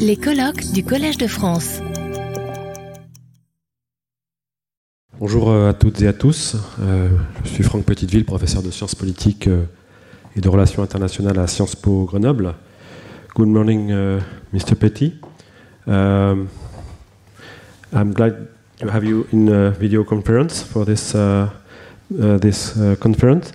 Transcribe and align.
Les 0.00 0.16
colloques 0.16 0.72
du 0.72 0.82
Collège 0.82 1.18
de 1.18 1.28
France. 1.28 1.80
Bonjour 5.20 5.50
euh, 5.50 5.70
à 5.70 5.72
toutes 5.72 6.02
et 6.02 6.08
à 6.08 6.12
tous. 6.12 6.56
Euh, 6.80 7.08
je 7.44 7.50
suis 7.50 7.62
Franck 7.62 7.84
Petiteville, 7.84 8.24
professeur 8.24 8.62
de 8.62 8.72
sciences 8.72 8.96
politiques 8.96 9.46
euh, 9.46 9.62
et 10.34 10.40
de 10.40 10.48
relations 10.48 10.82
internationales 10.82 11.38
à 11.38 11.46
Sciences 11.46 11.76
Po 11.76 12.06
Grenoble. 12.06 12.54
Good 13.36 13.46
morning, 13.46 13.90
uh, 13.90 14.20
Mr. 14.52 14.74
Petit. 14.74 15.14
Um, 15.86 16.48
I'm 17.92 18.12
glad 18.14 18.48
to 18.80 18.88
have 18.90 19.04
you 19.04 19.26
in 19.32 19.48
a 19.48 19.70
video 19.70 20.02
conference 20.02 20.62
for 20.62 20.84
this 20.84 21.14
uh, 21.14 21.48
uh, 22.20 22.38
this 22.38 22.76
uh, 22.76 22.96
conference. 22.98 23.52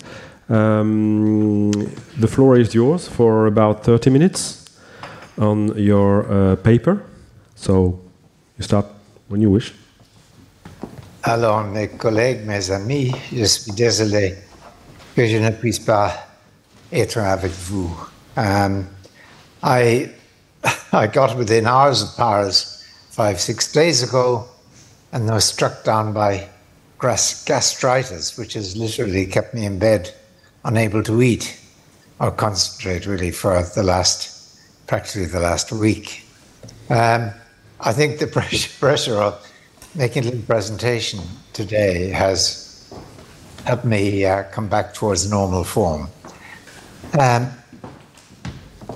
Um, 0.50 1.72
the 2.18 2.28
floor 2.28 2.58
is 2.58 2.74
yours 2.74 3.10
for 3.10 3.48
about 3.48 3.84
30 3.84 4.10
minutes 4.10 4.61
on 5.42 5.78
your 5.78 6.32
uh, 6.32 6.56
paper. 6.56 7.04
So 7.56 8.00
you 8.58 8.64
start 8.64 8.86
when 9.28 9.42
you 9.42 9.52
wish. 9.52 9.74
Alors, 11.24 11.64
mes 11.66 11.88
collègues, 11.88 12.46
mes 12.46 12.72
amis, 12.72 13.12
je 13.32 13.46
suis 13.46 13.74
désolé 13.74 14.38
que 15.16 15.28
je 15.28 15.38
ne 15.38 15.52
puisse 15.52 15.80
pas 15.80 16.14
être 16.92 17.18
avec 17.18 17.52
vous. 17.52 17.92
Um, 18.38 18.88
I, 19.62 20.10
I 20.94 21.08
got 21.08 21.36
within 21.38 21.68
hours 21.68 22.02
of 22.02 22.16
Paris 22.16 22.84
five, 23.12 23.40
six 23.40 23.72
days 23.72 24.02
ago 24.02 24.46
and 25.12 25.30
I 25.30 25.36
was 25.36 25.46
struck 25.46 25.84
down 25.84 26.14
by 26.14 26.48
gastritis, 27.00 28.38
which 28.38 28.54
has 28.54 28.78
literally 28.78 29.26
kept 29.26 29.54
me 29.54 29.66
in 29.66 29.80
bed, 29.80 30.14
unable 30.64 31.04
to 31.04 31.22
eat 31.22 31.60
or 32.20 32.32
concentrate 32.32 33.06
really 33.06 33.32
for 33.32 33.62
the 33.76 33.84
last, 33.84 34.31
practically 34.92 35.26
the 35.26 35.40
last 35.40 35.72
week. 35.72 36.26
Um, 36.90 37.32
I 37.80 37.94
think 37.94 38.20
the 38.20 38.28
pressure, 38.38 38.70
pressure 38.78 39.16
of 39.16 39.50
making 39.96 40.24
a 40.24 40.26
little 40.26 40.42
presentation 40.42 41.22
today 41.54 42.10
has 42.10 42.94
helped 43.64 43.86
me 43.86 44.26
uh, 44.26 44.44
come 44.52 44.68
back 44.68 44.94
towards 44.94 45.30
normal 45.30 45.64
form. 45.64 46.10
Um, 47.18 47.48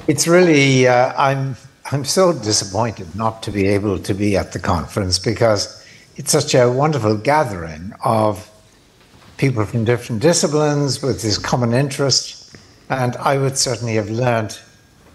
it's 0.06 0.28
really 0.28 0.86
uh, 0.86 1.14
I'm 1.18 1.56
I'm 1.94 2.04
so 2.04 2.34
disappointed 2.34 3.16
not 3.16 3.42
to 3.44 3.52
be 3.52 3.66
able 3.68 3.98
to 4.00 4.14
be 4.14 4.36
at 4.36 4.52
the 4.52 4.60
conference 4.60 5.18
because 5.18 5.82
it's 6.18 6.32
such 6.34 6.54
a 6.56 6.70
wonderful 6.70 7.16
gathering 7.16 7.94
of 8.04 8.52
people 9.38 9.64
from 9.66 9.86
different 9.86 10.22
disciplines 10.22 11.02
with 11.02 11.22
this 11.22 11.38
common 11.38 11.74
interest, 11.74 12.54
and 12.90 13.16
I 13.16 13.38
would 13.38 13.58
certainly 13.58 13.96
have 13.96 14.10
learned 14.10 14.60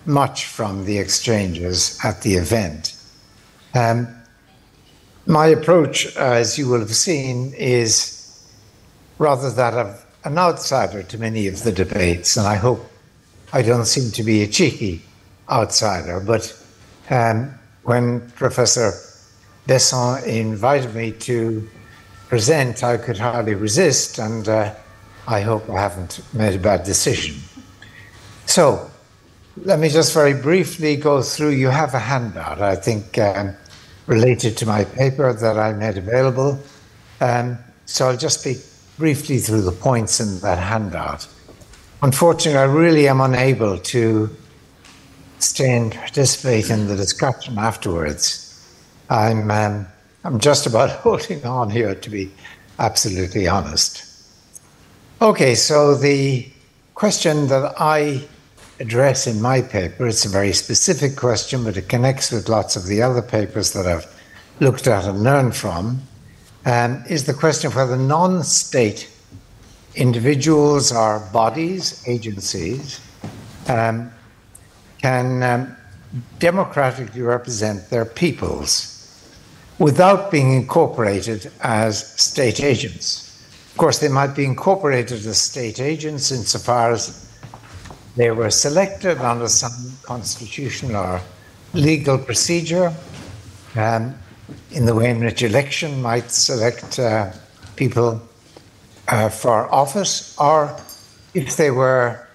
much 0.06 0.46
from 0.46 0.84
the 0.84 0.98
exchanges 0.98 1.98
at 2.04 2.22
the 2.22 2.34
event. 2.34 2.96
Um, 3.74 4.08
my 5.26 5.46
approach, 5.46 6.16
as 6.16 6.58
you 6.58 6.68
will 6.68 6.80
have 6.80 6.94
seen, 6.94 7.54
is 7.54 8.44
rather 9.18 9.50
that 9.50 9.74
of 9.74 10.04
an 10.24 10.38
outsider 10.38 11.02
to 11.02 11.18
many 11.18 11.46
of 11.46 11.62
the 11.62 11.72
debates, 11.72 12.36
and 12.36 12.46
I 12.46 12.56
hope 12.56 12.84
I 13.52 13.62
don't 13.62 13.86
seem 13.86 14.10
to 14.12 14.22
be 14.22 14.42
a 14.42 14.46
cheeky 14.46 15.02
outsider. 15.48 16.20
But 16.20 16.56
um, 17.10 17.54
when 17.84 18.30
Professor 18.32 18.92
Besson 19.66 20.24
invited 20.24 20.94
me 20.94 21.12
to 21.12 21.68
present, 22.28 22.82
I 22.82 22.96
could 22.96 23.18
hardly 23.18 23.54
resist, 23.54 24.18
and 24.18 24.48
uh, 24.48 24.74
I 25.26 25.42
hope 25.42 25.68
I 25.70 25.80
haven't 25.80 26.20
made 26.32 26.54
a 26.54 26.58
bad 26.58 26.84
decision. 26.84 27.36
So, 28.46 28.89
let 29.56 29.78
me 29.78 29.88
just 29.88 30.14
very 30.14 30.34
briefly 30.34 30.96
go 30.96 31.22
through. 31.22 31.50
You 31.50 31.68
have 31.68 31.94
a 31.94 31.98
handout, 31.98 32.60
I 32.62 32.76
think. 32.76 33.18
Um, 33.18 33.54
related 34.10 34.56
to 34.56 34.66
my 34.66 34.84
paper 34.84 35.32
that 35.32 35.56
I 35.56 35.72
made 35.72 35.96
available. 35.96 36.58
Um, 37.20 37.56
so 37.86 38.08
I'll 38.08 38.16
just 38.16 38.40
speak 38.40 38.58
briefly 38.98 39.38
through 39.38 39.62
the 39.62 39.72
points 39.72 40.18
in 40.18 40.40
that 40.40 40.58
handout. 40.58 41.28
Unfortunately, 42.02 42.58
I 42.58 42.64
really 42.64 43.06
am 43.06 43.20
unable 43.20 43.78
to 43.78 44.28
stay 45.38 45.76
and 45.76 45.92
participate 45.92 46.70
in 46.70 46.88
the 46.88 46.96
discussion 46.96 47.56
afterwards. 47.56 48.46
I'm, 49.08 49.48
um, 49.48 49.86
I'm 50.24 50.40
just 50.40 50.66
about 50.66 50.90
holding 51.04 51.44
on 51.46 51.70
here, 51.70 51.94
to 51.94 52.10
be 52.10 52.32
absolutely 52.80 53.46
honest. 53.46 54.04
Okay, 55.22 55.54
so 55.54 55.94
the 55.94 56.50
question 56.94 57.46
that 57.46 57.74
I 57.78 58.26
address 58.80 59.26
in 59.26 59.40
my 59.40 59.60
paper. 59.60 60.08
It's 60.08 60.24
a 60.24 60.28
very 60.28 60.52
specific 60.52 61.14
question, 61.14 61.64
but 61.64 61.76
it 61.76 61.88
connects 61.88 62.32
with 62.32 62.48
lots 62.48 62.76
of 62.76 62.86
the 62.86 63.02
other 63.02 63.22
papers 63.22 63.72
that 63.74 63.86
I've 63.86 64.06
looked 64.58 64.86
at 64.86 65.04
and 65.04 65.22
learned 65.22 65.54
from. 65.54 66.02
Um, 66.66 67.04
is 67.08 67.24
the 67.24 67.32
question 67.32 67.68
of 67.68 67.76
whether 67.76 67.96
non 67.96 68.42
state 68.42 69.10
individuals 69.94 70.92
or 70.92 71.20
bodies, 71.32 72.04
agencies, 72.06 73.00
um, 73.68 74.10
can 74.98 75.42
um, 75.42 75.76
democratically 76.38 77.22
represent 77.22 77.88
their 77.88 78.04
peoples 78.04 78.96
without 79.78 80.30
being 80.30 80.52
incorporated 80.52 81.50
as 81.62 82.06
state 82.20 82.62
agents. 82.62 83.26
Of 83.70 83.78
course, 83.78 83.98
they 83.98 84.08
might 84.08 84.36
be 84.36 84.44
incorporated 84.44 85.24
as 85.24 85.40
state 85.40 85.80
agents 85.80 86.30
insofar 86.30 86.92
as 86.92 87.29
they 88.16 88.30
were 88.30 88.50
selected 88.50 89.18
under 89.18 89.48
some 89.48 89.92
constitutional 90.02 90.96
or 90.96 91.20
legal 91.72 92.18
procedure, 92.18 92.92
um, 93.76 94.14
in 94.72 94.84
the 94.84 94.94
way 94.94 95.10
in 95.10 95.20
which 95.20 95.42
election 95.42 96.02
might 96.02 96.30
select 96.30 96.98
uh, 96.98 97.30
people 97.76 98.20
uh, 99.08 99.28
for 99.28 99.72
office, 99.72 100.36
or 100.38 100.76
if 101.34 101.56
they 101.56 101.70
were 101.70 102.26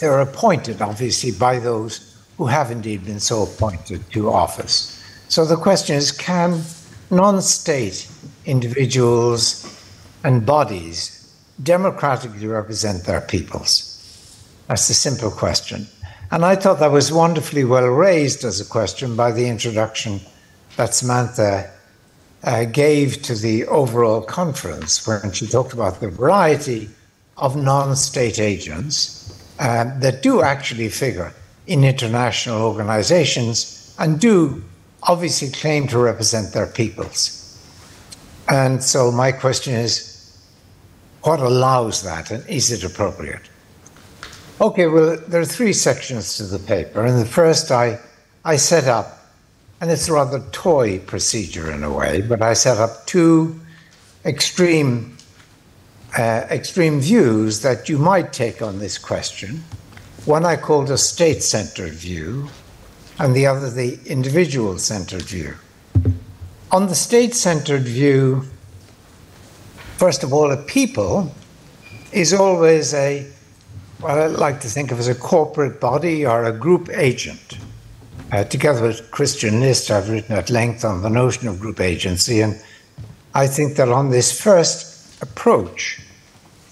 they 0.00 0.08
were 0.08 0.20
appointed, 0.20 0.82
obviously, 0.82 1.32
by 1.32 1.58
those 1.58 2.22
who 2.36 2.46
have 2.46 2.70
indeed 2.70 3.06
been 3.06 3.20
so 3.20 3.44
appointed 3.44 4.10
to 4.12 4.30
office. 4.30 5.02
So 5.28 5.44
the 5.44 5.56
question 5.56 5.96
is 5.96 6.12
can 6.12 6.62
non 7.10 7.40
state 7.40 8.08
individuals 8.44 9.64
and 10.22 10.44
bodies 10.44 11.32
democratically 11.62 12.46
represent 12.46 13.04
their 13.04 13.22
peoples? 13.22 13.95
That's 14.68 14.88
the 14.88 14.94
simple 14.94 15.30
question. 15.30 15.86
And 16.30 16.44
I 16.44 16.56
thought 16.56 16.80
that 16.80 16.90
was 16.90 17.12
wonderfully 17.12 17.64
well 17.64 17.86
raised 17.86 18.44
as 18.44 18.60
a 18.60 18.64
question 18.64 19.14
by 19.14 19.30
the 19.30 19.48
introduction 19.48 20.20
that 20.76 20.92
Samantha 20.92 21.70
uh, 22.42 22.64
gave 22.64 23.22
to 23.22 23.34
the 23.34 23.64
overall 23.66 24.22
conference 24.22 25.06
when 25.06 25.32
she 25.32 25.46
talked 25.46 25.72
about 25.72 26.00
the 26.00 26.08
variety 26.10 26.88
of 27.36 27.56
non 27.56 27.94
state 27.96 28.38
agents 28.38 29.40
uh, 29.58 29.84
that 30.00 30.22
do 30.22 30.42
actually 30.42 30.88
figure 30.88 31.32
in 31.66 31.84
international 31.84 32.62
organizations 32.62 33.94
and 33.98 34.20
do 34.20 34.62
obviously 35.04 35.50
claim 35.50 35.86
to 35.88 35.98
represent 35.98 36.52
their 36.52 36.66
peoples. 36.66 37.42
And 38.48 38.82
so 38.82 39.10
my 39.10 39.32
question 39.32 39.74
is 39.74 40.12
what 41.22 41.40
allows 41.40 42.02
that 42.02 42.30
and 42.30 42.46
is 42.48 42.70
it 42.70 42.84
appropriate? 42.84 43.48
Okay, 44.58 44.86
well, 44.86 45.18
there 45.28 45.42
are 45.42 45.44
three 45.44 45.74
sections 45.74 46.38
to 46.38 46.44
the 46.44 46.58
paper. 46.58 47.04
And 47.04 47.20
the 47.20 47.26
first, 47.26 47.70
I, 47.70 47.98
I 48.42 48.56
set 48.56 48.84
up, 48.88 49.18
and 49.82 49.90
it's 49.90 50.08
a 50.08 50.14
rather 50.14 50.40
toy 50.50 50.98
procedure 50.98 51.70
in 51.70 51.84
a 51.84 51.92
way, 51.92 52.22
but 52.22 52.40
I 52.40 52.54
set 52.54 52.78
up 52.78 53.04
two 53.04 53.60
extreme, 54.24 55.18
uh, 56.16 56.46
extreme 56.50 57.00
views 57.00 57.60
that 57.60 57.90
you 57.90 57.98
might 57.98 58.32
take 58.32 58.62
on 58.62 58.78
this 58.78 58.96
question. 58.96 59.62
One 60.24 60.46
I 60.46 60.56
called 60.56 60.90
a 60.90 60.96
state 60.96 61.42
centered 61.42 61.92
view, 61.92 62.48
and 63.18 63.36
the 63.36 63.46
other 63.46 63.70
the 63.70 63.98
individual 64.06 64.78
centered 64.78 65.22
view. 65.22 65.54
On 66.72 66.86
the 66.86 66.94
state 66.94 67.34
centered 67.34 67.82
view, 67.82 68.44
first 69.98 70.24
of 70.24 70.32
all, 70.32 70.50
a 70.50 70.56
people 70.56 71.30
is 72.10 72.32
always 72.32 72.94
a 72.94 73.30
what 74.00 74.18
I 74.18 74.26
like 74.26 74.60
to 74.60 74.68
think 74.68 74.92
of 74.92 74.98
as 74.98 75.08
a 75.08 75.14
corporate 75.14 75.80
body 75.80 76.26
or 76.26 76.44
a 76.44 76.52
group 76.52 76.90
agent. 76.90 77.58
Uh, 78.32 78.44
together 78.44 78.82
with 78.82 79.10
Christian 79.10 79.60
List, 79.60 79.90
I've 79.90 80.10
written 80.10 80.34
at 80.36 80.50
length 80.50 80.84
on 80.84 81.02
the 81.02 81.08
notion 81.08 81.48
of 81.48 81.60
group 81.60 81.80
agency, 81.80 82.40
and 82.40 82.60
I 83.34 83.46
think 83.46 83.76
that 83.76 83.88
on 83.88 84.10
this 84.10 84.38
first 84.38 85.22
approach, 85.22 86.00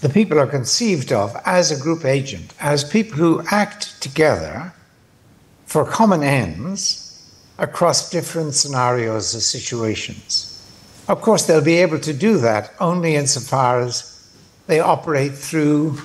the 0.01 0.09
people 0.09 0.37
are 0.37 0.47
conceived 0.47 1.11
of 1.11 1.35
as 1.45 1.71
a 1.71 1.81
group 1.81 2.05
agent, 2.05 2.53
as 2.59 2.83
people 2.83 3.17
who 3.17 3.41
act 3.49 4.01
together 4.01 4.73
for 5.65 5.85
common 5.85 6.21
ends 6.21 7.01
across 7.57 8.09
different 8.09 8.53
scenarios 8.53 9.33
or 9.33 9.39
situations. 9.39 10.51
Of 11.07 11.21
course, 11.21 11.45
they'll 11.45 11.63
be 11.63 11.77
able 11.77 11.99
to 11.99 12.13
do 12.13 12.37
that 12.39 12.73
only 12.79 13.15
insofar 13.15 13.79
as 13.79 14.11
they 14.67 14.79
operate 14.79 15.33
through 15.33 15.97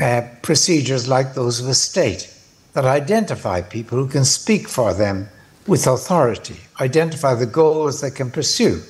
uh, 0.00 0.22
procedures 0.42 1.08
like 1.08 1.34
those 1.34 1.60
of 1.60 1.68
a 1.68 1.74
state. 1.74 2.32
that 2.76 2.84
identify 2.84 3.62
people 3.62 3.96
who 3.96 4.06
can 4.06 4.22
speak 4.26 4.68
for 4.68 4.92
them 4.92 5.26
with 5.66 5.86
authority, 5.86 6.56
identify 6.78 7.34
the 7.34 7.46
goals 7.46 8.02
they 8.02 8.10
can 8.10 8.30
pursue, 8.30 8.82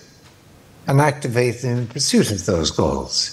and 0.88 1.00
activate 1.00 1.62
them 1.62 1.78
in 1.78 1.86
pursuit 1.86 2.32
of 2.32 2.44
those 2.46 2.72
goals. 2.72 3.32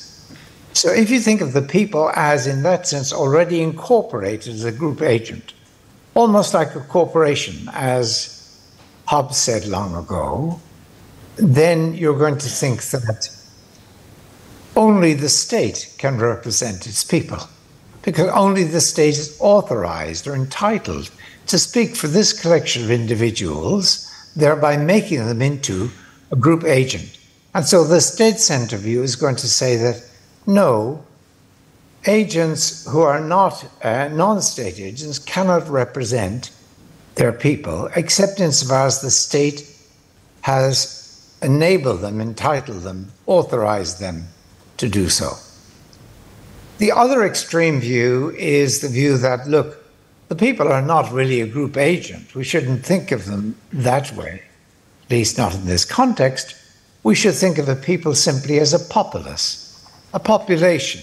So 0.74 0.92
if 0.92 1.10
you 1.10 1.20
think 1.20 1.42
of 1.42 1.54
the 1.54 1.64
people 1.64 2.12
as, 2.16 2.46
in 2.46 2.62
that 2.62 2.88
sense, 2.88 3.12
already 3.12 3.64
incorporated 3.64 4.54
as 4.54 4.64
a 4.64 4.72
group 4.72 5.02
agent, 5.02 5.56
almost 6.14 6.54
like 6.54 6.76
a 6.76 6.82
corporation, 6.82 7.68
as 7.74 8.62
Hobbes 9.08 9.38
said 9.38 9.66
long 9.66 9.96
ago, 9.96 10.60
then 11.38 11.96
you're 11.96 12.20
going 12.20 12.38
to 12.38 12.48
think 12.48 12.84
that 12.92 13.28
only 14.76 15.16
the 15.16 15.30
state 15.30 15.96
can 15.98 16.20
represent 16.20 16.86
its 16.86 17.04
people, 17.04 17.40
because 18.04 18.30
only 18.30 18.64
the 18.64 18.82
state 18.82 19.18
is 19.18 19.38
authorized 19.40 20.28
or 20.28 20.36
entitled 20.36 21.10
to 21.48 21.58
speak 21.58 21.96
for 21.96 22.08
this 22.08 22.40
collection 22.40 22.84
of 22.84 22.92
individuals, 22.92 24.10
thereby 24.36 24.78
making 24.78 25.26
them 25.26 25.42
into 25.42 25.90
a 26.32 26.36
group 26.36 26.64
agent. 26.64 27.18
And 27.54 27.66
so 27.66 27.84
the 27.84 28.02
state 28.02 28.40
center 28.40 28.78
view 28.78 29.04
is 29.04 29.16
going 29.16 29.36
to 29.38 29.48
say 29.48 29.78
that 29.78 30.04
no, 30.46 31.06
agents 32.06 32.86
who 32.90 33.02
are 33.02 33.22
not 33.22 33.66
uh, 33.82 34.10
non 34.10 34.42
state 34.42 34.80
agents 34.80 35.20
cannot 35.20 35.68
represent 35.70 36.52
their 37.16 37.32
people, 37.32 37.90
except 37.96 38.40
insofar 38.40 38.88
as 38.88 39.02
the 39.02 39.12
state 39.12 39.70
has 40.42 41.38
enabled 41.42 42.02
them, 42.02 42.20
entitled 42.20 42.82
them, 42.84 43.12
authorized 43.28 44.00
them 44.00 44.28
to 44.78 44.90
do 44.90 45.08
so. 45.10 45.38
The 46.78 46.92
other 46.92 47.24
extreme 47.24 47.80
view 47.80 48.32
is 48.32 48.82
the 48.82 48.90
view 48.90 49.18
that, 49.18 49.48
look, 49.48 49.78
the 50.28 50.36
people 50.36 50.68
are 50.68 50.82
not 50.82 51.12
really 51.12 51.42
a 51.42 51.48
group 51.48 51.78
agent. 51.78 52.34
We 52.34 52.44
shouldn't 52.44 52.86
think 52.86 53.12
of 53.12 53.26
them 53.26 53.56
that 53.72 54.12
way, 54.16 54.42
at 55.06 55.12
least 55.12 55.38
not 55.38 55.54
in 55.54 55.66
this 55.66 55.86
context. 55.86 56.56
We 57.04 57.16
should 57.16 57.36
think 57.36 57.58
of 57.58 57.68
the 57.68 57.76
people 57.76 58.16
simply 58.16 58.60
as 58.60 58.74
a 58.74 58.80
populace, 58.80 59.88
a 60.14 60.20
population, 60.20 61.02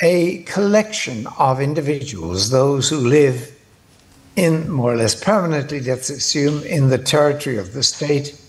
a 0.00 0.42
collection 0.44 1.26
of 1.38 1.60
individuals, 1.60 2.50
those 2.50 2.88
who 2.88 2.98
live 2.98 3.52
in 4.36 4.70
more 4.70 4.94
or 4.94 4.96
less 4.96 5.14
permanently, 5.14 5.80
let's 5.80 6.08
assume, 6.08 6.62
in 6.62 6.88
the 6.88 6.98
territory 6.98 7.58
of 7.58 7.74
the 7.74 7.82
state, 7.82 8.40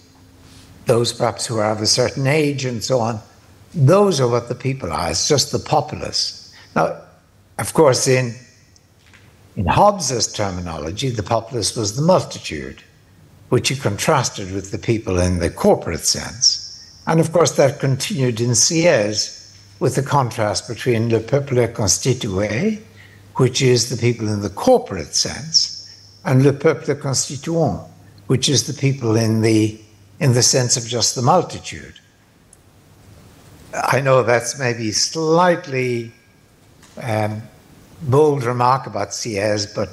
those 0.86 1.12
perhaps 1.12 1.46
who 1.46 1.58
are 1.58 1.72
of 1.72 1.82
a 1.82 1.86
certain 1.86 2.28
age 2.28 2.64
and 2.66 2.84
so 2.84 3.00
on. 3.00 3.20
Those 3.76 4.22
are 4.22 4.28
what 4.28 4.50
the 4.50 4.56
people 4.56 4.92
are. 4.92 5.10
It's 5.10 5.28
just 5.28 5.52
the 5.52 5.60
populace. 5.60 6.54
Now, 6.76 7.02
of 7.58 7.74
course, 7.74 8.08
in 8.08 8.36
in 9.56 9.66
Hobbes's 9.68 10.34
terminology, 10.34 11.10
the 11.10 11.22
populace 11.22 11.76
was 11.76 11.96
the 11.96 12.02
multitude, 12.02 12.82
which 13.50 13.70
he 13.70 13.76
contrasted 13.76 14.52
with 14.52 14.72
the 14.72 14.80
people 14.80 15.20
in 15.20 15.38
the 15.38 15.50
corporate 15.50 16.06
sense. 16.06 16.92
And 17.06 17.20
of 17.20 17.32
course, 17.32 17.52
that 17.52 17.80
continued 17.80 18.42
in 18.42 18.52
Sieyès 18.52 19.56
with 19.80 19.96
the 19.96 20.02
contrast 20.02 20.68
between 20.68 21.10
le 21.10 21.20
peuple 21.20 21.68
constitué, 21.68 22.82
which 23.36 23.62
is 23.62 23.90
the 23.90 23.98
people 23.98 24.28
in 24.28 24.42
the 24.42 24.50
corporate 24.50 25.14
sense, 25.14 26.02
and 26.26 26.44
le 26.44 26.54
peuple 26.54 26.96
constituant, 26.96 27.88
which 28.28 28.50
is 28.50 28.66
the 28.66 28.74
people 28.74 29.16
in 29.16 29.42
the, 29.42 29.80
in 30.20 30.34
the 30.34 30.42
sense 30.42 30.78
of 30.78 30.88
just 30.88 31.14
the 31.14 31.22
multitude. 31.22 32.00
I 33.74 34.02
know 34.02 34.22
that's 34.22 34.60
maybe 34.60 34.92
slightly 34.92 36.12
um, 37.02 37.42
bold 38.04 38.44
remark 38.44 38.86
about 38.86 39.10
Sieyès, 39.10 39.74
but 39.74 39.90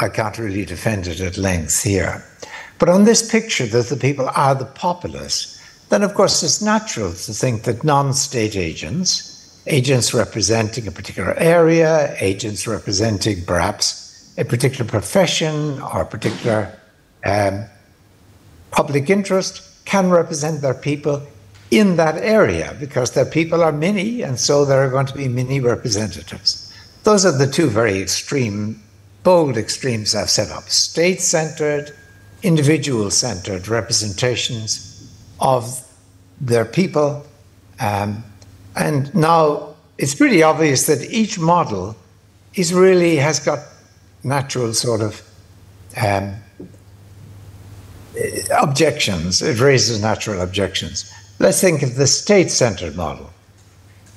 I 0.00 0.08
can't 0.08 0.36
really 0.38 0.64
defend 0.64 1.06
it 1.06 1.20
at 1.20 1.36
length 1.36 1.82
here. 1.82 2.24
But 2.78 2.88
on 2.88 3.04
this 3.04 3.28
picture, 3.28 3.66
that 3.66 3.86
the 3.86 3.96
people 3.96 4.28
are 4.34 4.54
the 4.54 4.64
populace, 4.64 5.54
then 5.90 6.02
of 6.02 6.14
course 6.14 6.42
it's 6.42 6.60
natural 6.60 7.12
to 7.12 7.32
think 7.32 7.64
that 7.64 7.84
non 7.84 8.12
state 8.14 8.56
agents, 8.56 9.62
agents 9.66 10.12
representing 10.12 10.88
a 10.88 10.92
particular 10.92 11.34
area, 11.34 12.16
agents 12.20 12.66
representing 12.66 13.44
perhaps 13.44 14.34
a 14.38 14.44
particular 14.44 14.88
profession 14.88 15.80
or 15.82 16.02
a 16.02 16.06
particular 16.06 16.72
um, 17.24 17.64
public 18.70 19.08
interest, 19.08 19.84
can 19.84 20.10
represent 20.10 20.60
their 20.62 20.74
people 20.74 21.26
in 21.70 21.96
that 21.96 22.16
area 22.16 22.76
because 22.80 23.12
their 23.12 23.26
people 23.26 23.62
are 23.62 23.72
many, 23.72 24.22
and 24.22 24.38
so 24.38 24.64
there 24.64 24.82
are 24.84 24.90
going 24.90 25.06
to 25.06 25.14
be 25.14 25.28
many 25.28 25.60
representatives. 25.60 26.72
Those 27.04 27.26
are 27.26 27.36
the 27.36 27.46
two 27.46 27.68
very 27.68 28.00
extreme, 28.00 28.82
bold 29.22 29.56
extremes 29.56 30.14
I've 30.14 30.30
set 30.30 30.50
up 30.50 30.64
state 30.68 31.20
centered, 31.20 31.94
individual 32.42 33.10
centered 33.10 33.68
representations 33.68 35.12
of 35.40 35.84
their 36.40 36.64
people. 36.64 37.26
Um, 37.80 38.24
and 38.76 39.14
now 39.14 39.74
it's 39.98 40.14
pretty 40.14 40.42
obvious 40.42 40.86
that 40.86 41.02
each 41.10 41.38
model 41.38 41.96
is 42.54 42.72
really 42.72 43.16
has 43.16 43.40
got 43.40 43.60
natural 44.24 44.72
sort 44.72 45.00
of 45.00 45.22
um, 46.00 46.34
objections. 48.60 49.42
It 49.42 49.60
raises 49.60 50.00
natural 50.00 50.40
objections. 50.40 51.12
Let's 51.38 51.60
think 51.60 51.82
of 51.82 51.94
the 51.94 52.06
state 52.06 52.50
centered 52.50 52.96
model. 52.96 53.30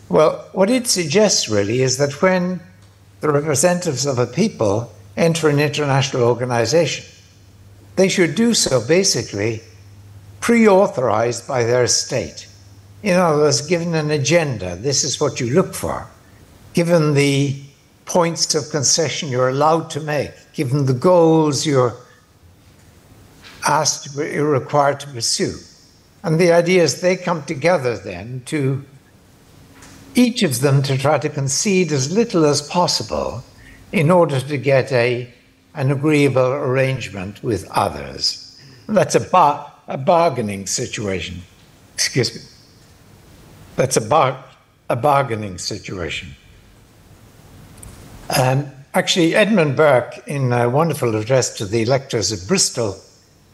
Well, 0.09 0.49
what 0.53 0.69
it 0.69 0.87
suggests 0.87 1.49
really 1.49 1.81
is 1.81 1.97
that 1.97 2.21
when 2.21 2.59
the 3.21 3.31
representatives 3.31 4.05
of 4.05 4.17
a 4.17 4.25
people 4.25 4.91
enter 5.15 5.47
an 5.49 5.59
international 5.59 6.23
organization. 6.23 7.05
They 7.95 8.09
should 8.09 8.35
do 8.35 8.53
so 8.53 8.85
basically 8.85 9.61
pre 10.39 10.67
authorized 10.67 11.47
by 11.47 11.63
their 11.63 11.87
state. 11.87 12.47
In 13.03 13.15
other 13.17 13.37
words, 13.37 13.61
given 13.61 13.93
an 13.95 14.11
agenda, 14.11 14.75
this 14.75 15.03
is 15.03 15.19
what 15.19 15.39
you 15.39 15.53
look 15.53 15.73
for. 15.73 16.07
Given 16.73 17.13
the 17.13 17.61
points 18.05 18.55
of 18.55 18.69
concession 18.71 19.29
you're 19.29 19.49
allowed 19.49 19.89
to 19.91 19.99
make, 19.99 20.31
given 20.53 20.85
the 20.85 20.93
goals 20.93 21.65
you're 21.65 21.95
asked, 23.67 24.15
you're 24.15 24.49
required 24.49 24.99
to 25.01 25.07
pursue. 25.07 25.55
And 26.23 26.39
the 26.39 26.51
idea 26.51 26.83
is 26.83 27.01
they 27.01 27.17
come 27.17 27.43
together 27.43 27.97
then 27.97 28.43
to 28.45 28.83
each 30.13 30.43
of 30.43 30.59
them 30.59 30.83
to 30.83 30.97
try 30.97 31.17
to 31.17 31.29
concede 31.29 31.91
as 31.91 32.11
little 32.11 32.45
as 32.45 32.61
possible 32.61 33.43
in 33.91 34.11
order 34.11 34.39
to 34.39 34.57
get 34.57 34.91
a, 34.91 35.31
an 35.73 35.91
agreeable 35.91 36.51
arrangement 36.51 37.43
with 37.43 37.69
others. 37.71 38.59
That's 38.87 39.15
a, 39.15 39.19
bar, 39.19 39.71
a 39.87 39.97
bargaining 39.97 40.67
situation. 40.67 41.41
Excuse 41.93 42.35
me. 42.35 42.41
That's 43.75 43.97
a, 43.97 44.01
bar, 44.01 44.43
a 44.89 44.95
bargaining 44.95 45.57
situation. 45.57 46.29
Um, 48.37 48.67
actually, 48.93 49.35
Edmund 49.35 49.75
Burke, 49.75 50.27
in 50.27 50.53
a 50.53 50.69
wonderful 50.69 51.15
address 51.15 51.55
to 51.57 51.65
the 51.65 51.81
electors 51.81 52.31
of 52.31 52.47
Bristol 52.47 52.97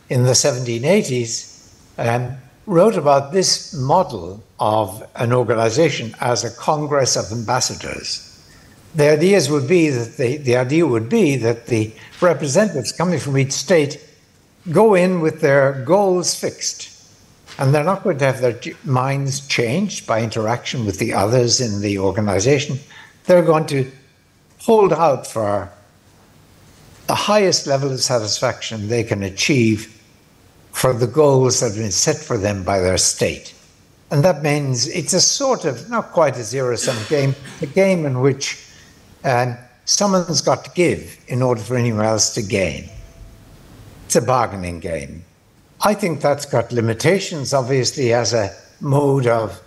in 0.09 0.23
the 0.23 0.31
1780s, 0.31 1.71
um, 1.97 2.37
wrote 2.67 2.97
about 2.97 3.31
this 3.31 3.73
model 3.73 4.43
of 4.59 5.01
an 5.15 5.31
organization 5.31 6.13
as 6.19 6.43
a 6.43 6.51
congress 6.51 7.15
of 7.15 7.31
ambassadors. 7.31 8.23
The 8.93 9.09
ideas 9.09 9.49
would 9.49 9.67
be 9.67 9.89
that 9.89 10.17
the, 10.17 10.37
the 10.37 10.57
idea 10.57 10.85
would 10.85 11.07
be 11.07 11.37
that 11.37 11.67
the 11.67 11.93
representatives 12.19 12.91
coming 12.91 13.19
from 13.19 13.37
each 13.37 13.53
state 13.53 14.03
go 14.71 14.95
in 14.95 15.21
with 15.21 15.39
their 15.39 15.81
goals 15.85 16.35
fixed. 16.35 16.93
And 17.57 17.73
they're 17.73 17.85
not 17.85 18.03
going 18.03 18.17
to 18.19 18.25
have 18.25 18.41
their 18.41 18.59
minds 18.83 19.47
changed 19.47 20.05
by 20.05 20.21
interaction 20.21 20.85
with 20.85 20.99
the 20.99 21.13
others 21.13 21.61
in 21.61 21.81
the 21.81 21.99
organization. 21.99 22.79
They're 23.25 23.43
going 23.43 23.65
to 23.67 23.89
hold 24.59 24.91
out 24.91 25.25
for 25.25 25.71
the 27.07 27.15
highest 27.15 27.65
level 27.65 27.91
of 27.91 28.01
satisfaction 28.01 28.89
they 28.89 29.05
can 29.05 29.23
achieve 29.23 29.96
for 30.77 30.93
the 30.93 31.07
goals 31.07 31.59
that 31.59 31.69
have 31.69 31.75
been 31.75 31.91
set 31.91 32.17
for 32.17 32.37
them 32.37 32.63
by 32.63 32.77
their 32.77 32.99
state. 32.99 33.51
And 34.11 34.23
that 34.23 34.43
means 34.43 34.87
it's 34.87 35.13
a 35.13 35.19
sort 35.19 35.65
of, 35.65 35.89
not 35.89 36.11
quite 36.11 36.37
a 36.37 36.43
zero 36.43 36.75
sum 36.75 36.95
game, 37.09 37.33
a 37.63 37.65
game 37.65 38.05
in 38.05 38.21
which 38.21 38.63
um, 39.23 39.57
someone's 39.85 40.41
got 40.41 40.63
to 40.65 40.71
give 40.75 41.17
in 41.29 41.41
order 41.41 41.61
for 41.61 41.77
anyone 41.77 42.05
else 42.05 42.31
to 42.35 42.43
gain. 42.43 42.87
It's 44.05 44.17
a 44.17 44.21
bargaining 44.21 44.79
game. 44.79 45.25
I 45.81 45.95
think 45.95 46.21
that's 46.21 46.45
got 46.45 46.71
limitations, 46.71 47.55
obviously, 47.55 48.13
as 48.13 48.35
a 48.35 48.55
mode 48.79 49.25
of 49.25 49.59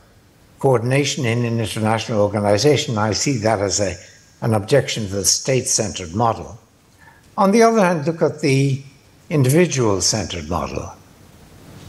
coordination 0.61 1.27
in 1.27 1.45
an 1.45 1.59
international 1.59 2.21
organization. 2.21 2.99
I 2.99 3.15
see 3.15 3.37
that 3.39 3.59
as 3.59 3.81
a, 3.81 3.97
an 4.43 4.55
objection 4.55 5.09
to 5.09 5.15
the 5.17 5.25
state 5.25 5.67
centered 5.67 6.15
model. 6.15 6.57
On 7.37 7.51
the 7.51 7.65
other 7.65 7.81
hand, 7.81 8.07
look 8.07 8.23
at 8.23 8.43
the 8.43 8.81
individual 9.29 10.01
centered 10.01 10.49
model. 10.49 10.95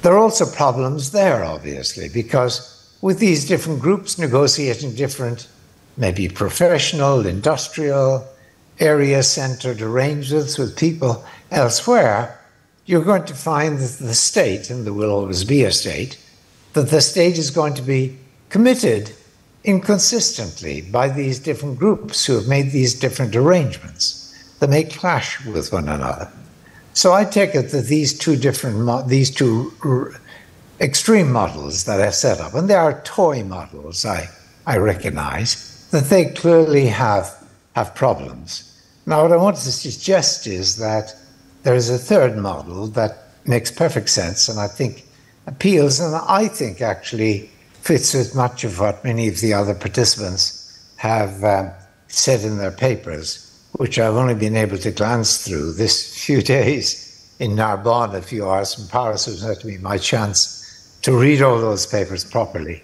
There 0.01 0.13
are 0.13 0.17
also 0.17 0.45
problems 0.45 1.11
there, 1.11 1.43
obviously, 1.43 2.09
because 2.09 2.97
with 3.01 3.19
these 3.19 3.47
different 3.47 3.81
groups 3.81 4.17
negotiating 4.17 4.95
different, 4.95 5.47
maybe 5.95 6.27
professional, 6.27 7.25
industrial, 7.25 8.27
area 8.79 9.21
centered 9.21 9.81
arrangements 9.81 10.57
with 10.57 10.75
people 10.75 11.23
elsewhere, 11.51 12.39
you're 12.85 13.03
going 13.03 13.25
to 13.25 13.35
find 13.35 13.77
that 13.77 13.99
the 13.99 14.15
state, 14.15 14.71
and 14.71 14.85
there 14.85 14.93
will 14.93 15.11
always 15.11 15.43
be 15.43 15.63
a 15.63 15.71
state, 15.71 16.17
that 16.73 16.89
the 16.89 17.01
state 17.01 17.37
is 17.37 17.51
going 17.51 17.75
to 17.75 17.83
be 17.83 18.17
committed 18.49 19.11
inconsistently 19.63 20.81
by 20.81 21.07
these 21.09 21.37
different 21.37 21.77
groups 21.77 22.25
who 22.25 22.33
have 22.33 22.47
made 22.47 22.71
these 22.71 22.99
different 22.99 23.35
arrangements 23.35 24.33
that 24.59 24.69
may 24.69 24.83
clash 24.83 25.45
with 25.45 25.71
one 25.71 25.87
another. 25.87 26.31
So 26.93 27.13
I 27.13 27.23
take 27.23 27.55
it 27.55 27.71
that 27.71 27.85
these 27.85 28.17
two 28.17 28.35
different, 28.35 29.07
these 29.07 29.31
two 29.31 29.71
extreme 30.79 31.31
models 31.31 31.85
that 31.85 32.01
I've 32.01 32.15
set 32.15 32.39
up, 32.39 32.53
and 32.53 32.69
they 32.69 32.75
are 32.75 33.01
toy 33.03 33.43
models, 33.43 34.05
I, 34.05 34.27
I 34.65 34.77
recognize, 34.77 35.87
that 35.91 36.05
they 36.05 36.25
clearly 36.25 36.87
have, 36.87 37.31
have 37.75 37.95
problems. 37.95 38.67
Now, 39.05 39.23
what 39.23 39.31
I 39.31 39.37
want 39.37 39.57
to 39.57 39.71
suggest 39.71 40.47
is 40.47 40.77
that 40.77 41.15
there 41.63 41.75
is 41.75 41.89
a 41.89 41.97
third 41.97 42.37
model 42.37 42.87
that 42.87 43.17
makes 43.45 43.71
perfect 43.71 44.09
sense 44.09 44.49
and 44.49 44.59
I 44.59 44.67
think 44.67 45.05
appeals, 45.47 45.99
and 45.99 46.15
I 46.15 46.47
think 46.47 46.81
actually 46.81 47.49
fits 47.81 48.13
with 48.13 48.35
much 48.35 48.63
of 48.63 48.79
what 48.79 49.03
many 49.03 49.27
of 49.27 49.39
the 49.39 49.53
other 49.53 49.73
participants 49.73 50.79
have 50.97 51.43
um, 51.43 51.71
said 52.07 52.41
in 52.41 52.57
their 52.57 52.71
papers, 52.71 53.50
which 53.73 53.99
I've 53.99 54.15
only 54.15 54.35
been 54.35 54.55
able 54.55 54.77
to 54.77 54.91
glance 54.91 55.45
through 55.45 55.73
this 55.73 56.23
few 56.25 56.41
days 56.55 57.07
in 57.39 57.55
Narbonne, 57.55 58.15
a 58.15 58.21
few 58.21 58.47
hours 58.49 58.75
from 58.75 58.87
Paris, 58.87 59.27
was 59.27 59.43
not 59.43 59.59
to 59.61 59.67
be 59.67 59.77
my 59.77 59.97
chance 59.97 60.97
to 61.01 61.17
read 61.17 61.41
all 61.41 61.59
those 61.59 61.85
papers 61.85 62.23
properly, 62.23 62.83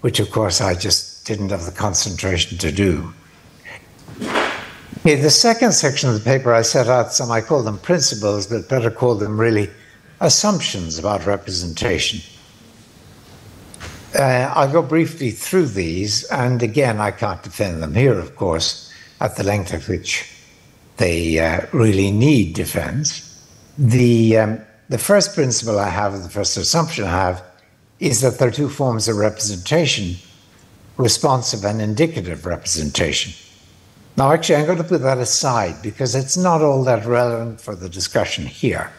which 0.00 0.18
of 0.18 0.30
course 0.30 0.60
I 0.60 0.74
just 0.74 1.26
didn't 1.26 1.50
have 1.50 1.64
the 1.64 1.72
concentration 1.72 2.58
to 2.58 2.72
do. 2.72 3.12
Okay, 5.00 5.16
the 5.16 5.30
second 5.30 5.72
section 5.72 6.08
of 6.10 6.14
the 6.14 6.24
paper, 6.24 6.52
I 6.52 6.62
set 6.62 6.88
out 6.88 7.12
some, 7.12 7.30
I 7.30 7.40
call 7.40 7.62
them 7.62 7.78
principles, 7.78 8.46
but 8.46 8.68
better 8.68 8.90
call 8.90 9.16
them 9.16 9.38
really 9.38 9.68
assumptions 10.20 10.98
about 10.98 11.26
representation. 11.26 12.20
Uh, 14.16 14.52
I'll 14.54 14.70
go 14.70 14.82
briefly 14.82 15.30
through 15.30 15.66
these, 15.66 16.24
and 16.24 16.62
again, 16.62 17.00
I 17.00 17.10
can't 17.10 17.42
defend 17.42 17.82
them 17.82 17.94
here, 17.94 18.18
of 18.18 18.36
course, 18.36 18.91
at 19.22 19.36
the 19.36 19.44
length 19.44 19.72
at 19.72 19.88
which 19.88 20.28
they 20.96 21.38
uh, 21.38 21.64
really 21.72 22.10
need 22.10 22.54
defense. 22.54 23.06
The, 23.78 24.36
um, 24.36 24.60
the 24.88 24.98
first 24.98 25.34
principle 25.34 25.78
I 25.78 25.88
have, 25.88 26.22
the 26.22 26.28
first 26.28 26.56
assumption 26.56 27.04
I 27.04 27.10
have, 27.10 27.42
is 28.00 28.20
that 28.20 28.38
there 28.38 28.48
are 28.48 28.58
two 28.62 28.68
forms 28.68 29.08
of 29.08 29.16
representation 29.16 30.16
responsive 30.98 31.64
and 31.64 31.80
indicative 31.80 32.44
representation. 32.44 33.32
Now, 34.16 34.32
actually, 34.32 34.56
I'm 34.56 34.66
going 34.66 34.78
to 34.78 34.84
put 34.84 35.00
that 35.02 35.18
aside 35.18 35.80
because 35.82 36.14
it's 36.14 36.36
not 36.36 36.60
all 36.60 36.84
that 36.84 37.06
relevant 37.06 37.60
for 37.60 37.74
the 37.74 37.88
discussion 37.88 38.44
here. 38.44 38.92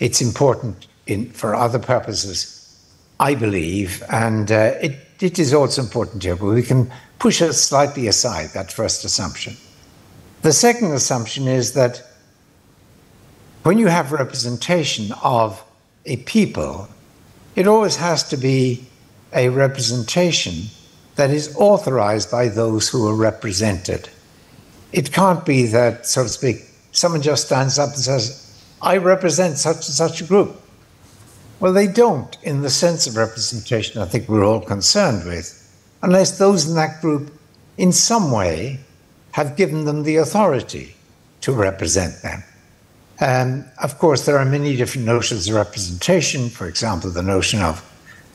It's 0.00 0.22
important 0.22 0.86
in, 1.06 1.30
for 1.32 1.54
other 1.54 1.78
purposes, 1.78 2.80
I 3.20 3.34
believe, 3.34 4.02
and 4.08 4.50
uh, 4.50 4.72
it, 4.80 4.96
it 5.20 5.38
is 5.38 5.52
also 5.52 5.82
important 5.82 6.22
here, 6.22 6.36
but 6.36 6.46
we 6.46 6.62
can 6.62 6.90
push 7.18 7.42
it 7.42 7.52
slightly 7.52 8.06
aside, 8.08 8.50
that 8.54 8.72
first 8.72 9.04
assumption. 9.04 9.54
The 10.44 10.52
second 10.52 10.92
assumption 10.92 11.48
is 11.48 11.72
that 11.72 12.02
when 13.62 13.78
you 13.78 13.86
have 13.86 14.12
representation 14.12 15.10
of 15.22 15.64
a 16.04 16.18
people, 16.18 16.86
it 17.56 17.66
always 17.66 17.96
has 17.96 18.22
to 18.24 18.36
be 18.36 18.84
a 19.32 19.48
representation 19.48 20.64
that 21.14 21.30
is 21.30 21.56
authorized 21.56 22.30
by 22.30 22.48
those 22.48 22.90
who 22.90 23.08
are 23.08 23.14
represented. 23.14 24.10
It 24.92 25.12
can't 25.12 25.46
be 25.46 25.64
that, 25.68 26.04
so 26.04 26.24
to 26.24 26.28
speak, 26.28 26.56
someone 26.92 27.22
just 27.22 27.46
stands 27.46 27.78
up 27.78 27.94
and 27.94 27.98
says, 28.00 28.62
I 28.82 28.98
represent 28.98 29.56
such 29.56 29.76
and 29.76 29.96
such 29.96 30.20
a 30.20 30.24
group. 30.24 30.60
Well, 31.58 31.72
they 31.72 31.86
don't, 31.86 32.36
in 32.42 32.60
the 32.60 32.68
sense 32.68 33.06
of 33.06 33.16
representation 33.16 34.02
I 34.02 34.04
think 34.04 34.28
we're 34.28 34.44
all 34.44 34.60
concerned 34.60 35.24
with, 35.24 35.48
unless 36.02 36.36
those 36.36 36.68
in 36.68 36.74
that 36.74 37.00
group, 37.00 37.32
in 37.78 37.92
some 37.92 38.30
way, 38.30 38.80
have 39.34 39.56
given 39.56 39.84
them 39.84 40.04
the 40.04 40.14
authority 40.14 40.94
to 41.40 41.52
represent 41.52 42.22
them. 42.22 42.40
And 43.18 43.68
of 43.82 43.98
course, 43.98 44.26
there 44.26 44.38
are 44.38 44.44
many 44.44 44.76
different 44.76 45.08
notions 45.08 45.48
of 45.48 45.56
representation. 45.56 46.48
For 46.48 46.68
example, 46.68 47.10
the 47.10 47.20
notion 47.20 47.60
of, 47.60 47.82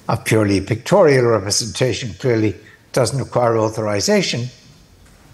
of 0.10 0.26
purely 0.26 0.60
pictorial 0.60 1.26
representation 1.28 2.14
clearly 2.20 2.54
doesn't 2.92 3.18
require 3.18 3.58
authorization. 3.58 4.48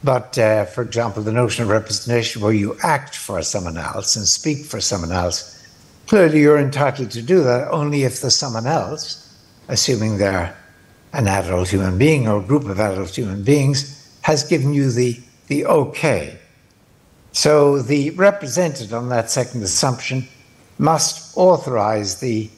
But 0.03 0.38
uh, 0.38 0.65
for 0.65 0.84
example, 0.84 1.24
the 1.24 1.31
notion 1.31 1.63
of 1.63 1.69
representation 1.69 2.43
where 2.43 2.53
you 2.53 2.77
act 2.84 3.15
for 3.15 3.41
someone 3.41 3.77
else 3.77 4.15
and 4.15 4.27
speak 4.27 4.65
for 4.65 4.79
someone 4.79 5.12
else, 5.12 5.65
clearly 6.05 6.41
you're 6.41 6.60
entitled 6.60 7.10
to 7.10 7.24
do 7.24 7.41
that 7.41 7.72
only 7.72 8.03
if 8.03 8.22
the 8.22 8.29
someone 8.29 8.67
else, 8.67 9.36
assuming 9.67 10.19
they're 10.19 10.55
an 11.13 11.27
adult 11.27 11.69
human 11.69 11.98
being 11.98 12.27
or 12.27 12.38
a 12.38 12.45
group 12.45 12.65
of 12.65 12.79
adult 12.79 13.15
human 13.15 13.41
beings, 13.41 14.15
has 14.22 14.43
given 14.43 14.75
you 14.75 14.91
the, 14.91 15.19
the 15.48 15.66
okay 15.66 16.38
so 17.36 17.82
the 17.82 18.12
represented 18.12 18.94
on 18.94 19.10
that 19.10 19.30
second 19.30 19.62
assumption 19.62 20.25
must 20.78 21.36
authorize 21.36 22.22
the 22.22 22.50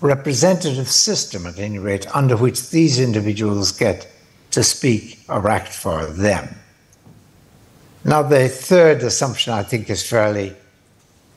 representative 0.00 0.88
system, 0.88 1.46
at 1.46 1.60
any 1.60 1.78
rate, 1.78 2.12
under 2.12 2.36
which 2.36 2.70
these 2.70 2.98
individuals 2.98 3.70
get 3.70 4.10
to 4.50 4.64
speak 4.64 5.20
or 5.28 5.48
act 5.48 5.72
for 5.72 6.06
them. 6.06 6.48
Now, 8.04 8.22
the 8.22 8.48
third 8.48 9.04
assumption 9.04 9.52
I 9.52 9.62
think 9.62 9.88
is 9.90 10.02
fairly 10.02 10.56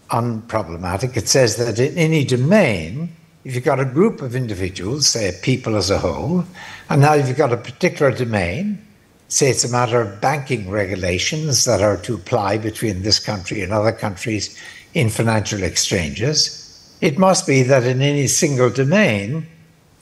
unproblematic. 0.10 1.15
It 1.15 1.27
says 1.27 1.58
that 1.58 1.77
in 1.77 1.96
any 1.96 2.25
domain, 2.25 3.15
if 3.44 3.53
you've 3.53 3.63
got 3.63 3.79
a 3.79 3.86
group 3.86 4.24
of 4.24 4.36
individuals, 4.36 5.08
say 5.08 5.29
a 5.29 5.34
people 5.34 5.75
as 5.75 5.91
a 5.91 6.00
whole, 6.00 6.44
and 6.89 7.01
now 7.01 7.13
you've 7.13 7.38
got 7.38 7.53
a 7.53 7.58
particular 7.58 8.12
domain, 8.12 8.84
say 9.29 9.51
it's 9.51 9.63
a 9.63 9.69
matter 9.69 10.01
of 10.01 10.19
banking 10.19 10.69
regulations 10.69 11.63
that 11.65 11.81
are 11.81 11.98
to 11.98 12.15
apply 12.15 12.57
between 12.57 13.03
this 13.03 13.19
country 13.19 13.62
and 13.62 13.71
other 13.71 13.91
countries 13.91 14.57
in 14.95 15.09
financial 15.09 15.62
exchanges. 15.62 16.65
It 17.00 17.19
must 17.19 17.45
be 17.45 17.62
that 17.63 17.83
in 17.83 18.01
any 18.01 18.25
single 18.25 18.71
domain, 18.71 19.45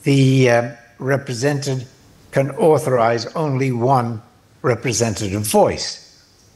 the 0.02 0.50
uh, 0.50 0.72
represented 0.98 1.86
can 2.32 2.50
authorize 2.52 3.26
only 3.36 3.70
one 3.70 4.22
representative 4.62 5.42
voice. 5.42 6.04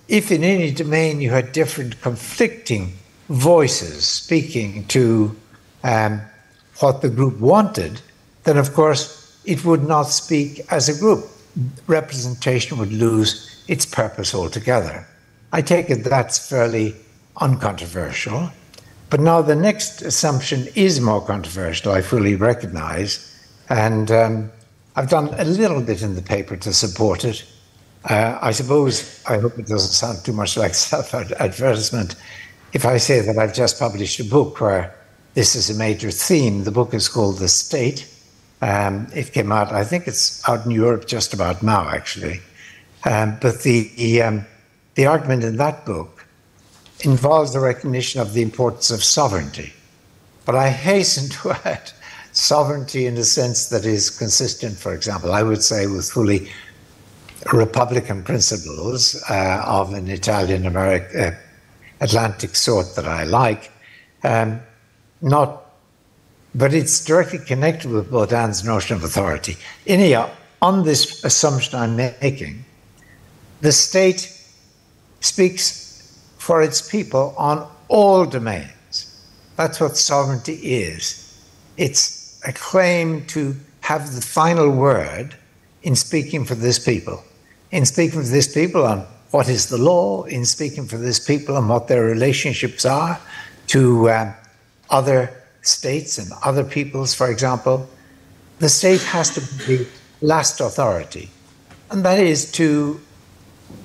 If 0.08 0.32
in 0.32 0.42
any 0.42 0.70
domain 0.72 1.20
you 1.20 1.30
had 1.30 1.52
different 1.52 2.00
conflicting 2.00 2.94
voices 3.28 4.06
speaking 4.06 4.86
to 4.88 5.36
um, 5.84 6.22
what 6.80 7.02
the 7.02 7.10
group 7.10 7.38
wanted, 7.38 8.00
then 8.44 8.56
of 8.56 8.72
course 8.72 9.38
it 9.44 9.64
would 9.64 9.86
not 9.86 10.04
speak 10.04 10.60
as 10.70 10.88
a 10.88 10.98
group 10.98 11.26
representation 11.86 12.78
would 12.78 12.92
lose 12.92 13.62
its 13.68 13.86
purpose 13.86 14.34
altogether. 14.34 15.06
I 15.52 15.62
take 15.62 15.90
it 15.90 16.04
that's 16.04 16.48
fairly 16.48 16.94
uncontroversial. 17.36 18.50
But 19.10 19.20
now 19.20 19.42
the 19.42 19.56
next 19.56 20.00
assumption 20.00 20.68
is 20.74 21.00
more 21.00 21.20
controversial, 21.24 21.92
I 21.92 22.00
fully 22.00 22.34
recognize. 22.34 23.28
And 23.68 24.10
um, 24.10 24.50
I've 24.96 25.10
done 25.10 25.34
a 25.38 25.44
little 25.44 25.82
bit 25.82 26.02
in 26.02 26.14
the 26.14 26.22
paper 26.22 26.56
to 26.56 26.72
support 26.72 27.24
it. 27.24 27.44
Uh, 28.08 28.38
I 28.40 28.52
suppose, 28.52 29.22
I 29.28 29.38
hope 29.38 29.58
it 29.58 29.66
doesn't 29.66 29.92
sound 29.92 30.24
too 30.24 30.32
much 30.32 30.56
like 30.56 30.74
self 30.90 31.14
advertisement 31.14 32.16
if 32.72 32.86
I 32.86 32.96
say 32.96 33.20
that 33.20 33.38
I've 33.38 33.54
just 33.54 33.78
published 33.78 34.18
a 34.18 34.24
book 34.24 34.60
where 34.60 34.94
this 35.34 35.54
is 35.54 35.70
a 35.70 35.74
major 35.74 36.10
theme. 36.10 36.64
The 36.64 36.70
book 36.70 36.94
is 36.94 37.08
called 37.08 37.38
The 37.38 37.48
State 37.48 38.08
um, 38.62 39.08
it 39.12 39.32
came 39.32 39.50
out, 39.50 39.72
I 39.72 39.84
think 39.84 40.06
it's 40.06 40.48
out 40.48 40.64
in 40.64 40.70
Europe 40.70 41.06
just 41.06 41.34
about 41.34 41.62
now, 41.62 41.88
actually. 41.88 42.40
Um, 43.04 43.36
but 43.40 43.62
the, 43.62 43.90
the, 43.96 44.22
um, 44.22 44.46
the 44.94 45.06
argument 45.06 45.42
in 45.42 45.56
that 45.56 45.84
book 45.84 46.24
involves 47.00 47.52
the 47.52 47.60
recognition 47.60 48.20
of 48.20 48.34
the 48.34 48.42
importance 48.42 48.92
of 48.92 49.02
sovereignty. 49.02 49.72
But 50.44 50.54
I 50.54 50.70
hasten 50.70 51.28
to 51.30 51.50
add 51.64 51.90
sovereignty 52.30 53.06
in 53.06 53.16
a 53.16 53.24
sense 53.24 53.68
that 53.70 53.84
is 53.84 54.10
consistent, 54.10 54.78
for 54.78 54.94
example, 54.94 55.32
I 55.32 55.42
would 55.42 55.62
say, 55.62 55.88
with 55.88 56.08
fully 56.08 56.48
Republican 57.52 58.22
principles 58.22 59.20
uh, 59.28 59.64
of 59.66 59.92
an 59.92 60.08
Italian 60.08 60.66
American 60.66 61.20
uh, 61.20 61.38
Atlantic 62.00 62.54
sort 62.54 62.94
that 62.94 63.06
I 63.06 63.24
like, 63.24 63.72
um, 64.22 64.60
not 65.20 65.61
but 66.54 66.74
it's 66.74 67.04
directly 67.04 67.38
connected 67.38 67.90
with 67.90 68.10
Bodin's 68.10 68.64
notion 68.64 68.96
of 68.96 69.04
authority. 69.04 69.56
Anyhow, 69.86 70.30
on 70.60 70.84
this 70.84 71.24
assumption 71.24 71.78
I'm 71.78 71.96
making, 71.96 72.64
the 73.60 73.72
state 73.72 74.38
speaks 75.20 76.18
for 76.38 76.62
its 76.62 76.88
people 76.88 77.34
on 77.38 77.68
all 77.88 78.26
domains. 78.26 79.26
That's 79.56 79.80
what 79.80 79.96
sovereignty 79.96 80.54
is. 80.54 81.40
It's 81.76 82.40
a 82.46 82.52
claim 82.52 83.24
to 83.26 83.56
have 83.80 84.14
the 84.14 84.20
final 84.20 84.70
word 84.70 85.36
in 85.82 85.96
speaking 85.96 86.44
for 86.44 86.54
this 86.54 86.78
people. 86.78 87.22
In 87.70 87.86
speaking 87.86 88.20
for 88.20 88.26
this 88.26 88.52
people 88.52 88.84
on 88.84 89.06
what 89.30 89.48
is 89.48 89.68
the 89.68 89.78
law 89.78 90.24
in 90.24 90.44
speaking 90.44 90.86
for 90.86 90.98
this 90.98 91.18
people 91.18 91.56
and 91.56 91.68
what 91.68 91.88
their 91.88 92.04
relationships 92.04 92.84
are 92.84 93.18
to 93.68 94.10
um, 94.10 94.34
other 94.90 95.41
states 95.62 96.18
and 96.18 96.30
other 96.44 96.64
peoples, 96.64 97.14
for 97.14 97.30
example, 97.30 97.88
the 98.58 98.68
state 98.68 99.02
has 99.02 99.30
to 99.34 99.40
be 99.66 99.76
the 99.76 99.86
last 100.20 100.60
authority, 100.60 101.30
and 101.90 102.04
that 102.04 102.18
is 102.18 102.50
to 102.52 103.00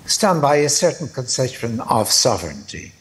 stand 0.05 0.41
by 0.41 0.57
a 0.57 0.69
certain 0.69 1.07
conception 1.07 1.79
of 1.81 2.09
sovereignty. 2.09 2.91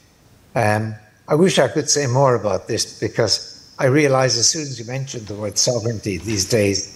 Um, 0.54 0.95
I 1.28 1.35
wish 1.35 1.59
I 1.59 1.68
could 1.68 1.90
say 1.90 2.06
more 2.06 2.35
about 2.35 2.68
this 2.68 2.99
because 2.99 3.75
I 3.78 3.87
realize 3.87 4.38
as 4.38 4.49
soon 4.49 4.62
as 4.62 4.78
you 4.78 4.87
mention 4.87 5.25
the 5.25 5.35
word 5.35 5.59
sovereignty 5.59 6.18
these 6.18 6.49
days, 6.49 6.92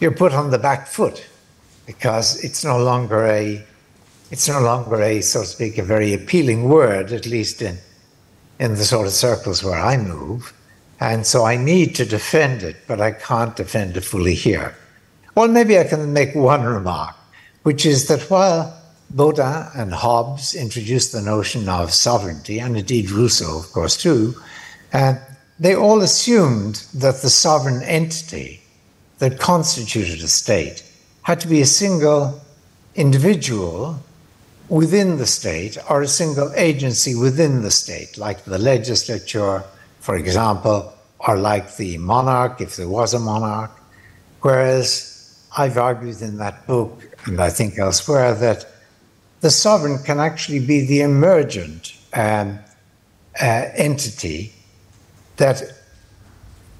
you're 0.00 0.12
put 0.12 0.32
on 0.32 0.50
the 0.50 0.58
back 0.58 0.86
foot 0.86 1.26
because 1.86 2.42
it's 2.42 2.64
no 2.64 2.78
longer 2.78 3.26
a 3.26 3.64
it's 4.30 4.48
no 4.48 4.60
longer 4.60 5.02
a 5.02 5.20
so 5.20 5.42
to 5.42 5.46
speak 5.46 5.76
a 5.78 5.82
very 5.82 6.14
appealing 6.14 6.68
word, 6.68 7.12
at 7.12 7.26
least 7.26 7.60
in 7.62 7.78
in 8.58 8.74
the 8.74 8.84
sort 8.84 9.06
of 9.06 9.12
circles 9.12 9.62
where 9.62 9.78
I 9.78 9.96
move. 9.96 10.52
And 11.04 11.26
so 11.26 11.44
I 11.44 11.56
need 11.56 11.94
to 11.96 12.06
defend 12.06 12.62
it, 12.62 12.76
but 12.86 12.98
I 12.98 13.12
can't 13.12 13.54
defend 13.54 13.94
it 13.98 14.04
fully 14.04 14.34
here. 14.34 14.74
Well, 15.34 15.48
maybe 15.48 15.78
I 15.78 15.84
can 15.84 16.14
make 16.14 16.34
one 16.34 16.64
remark, 16.64 17.14
which 17.62 17.84
is 17.84 18.08
that 18.08 18.22
while 18.30 18.74
Bodin 19.14 19.70
and 19.76 19.92
Hobbes 19.92 20.54
introduced 20.54 21.12
the 21.12 21.20
notion 21.20 21.68
of 21.68 21.92
sovereignty, 21.92 22.58
and 22.58 22.74
indeed 22.74 23.10
Rousseau, 23.10 23.58
of 23.58 23.70
course, 23.70 23.98
too, 23.98 24.34
uh, 24.94 25.16
they 25.60 25.76
all 25.76 26.00
assumed 26.00 26.86
that 26.94 27.20
the 27.20 27.28
sovereign 27.28 27.82
entity 27.82 28.62
that 29.18 29.38
constituted 29.38 30.24
a 30.24 30.28
state 30.28 30.82
had 31.20 31.38
to 31.40 31.48
be 31.48 31.60
a 31.60 31.66
single 31.66 32.40
individual 32.94 34.00
within 34.70 35.18
the 35.18 35.26
state 35.26 35.76
or 35.90 36.00
a 36.00 36.08
single 36.08 36.50
agency 36.54 37.14
within 37.14 37.60
the 37.60 37.70
state, 37.70 38.16
like 38.16 38.44
the 38.44 38.58
legislature, 38.58 39.62
for 40.00 40.16
example, 40.16 40.93
or 41.26 41.36
like 41.36 41.76
the 41.76 41.98
monarch, 41.98 42.60
if 42.60 42.76
there 42.76 42.88
was 42.88 43.14
a 43.14 43.18
monarch. 43.18 43.70
Whereas 44.42 45.44
I've 45.56 45.78
argued 45.78 46.20
in 46.20 46.36
that 46.38 46.66
book, 46.66 47.02
and 47.26 47.40
I 47.40 47.50
think 47.50 47.78
elsewhere, 47.78 48.34
that 48.34 48.66
the 49.40 49.50
sovereign 49.50 50.02
can 50.02 50.20
actually 50.20 50.60
be 50.60 50.86
the 50.86 51.00
emergent 51.00 51.96
um, 52.12 52.58
uh, 53.40 53.68
entity 53.74 54.52
that 55.36 55.62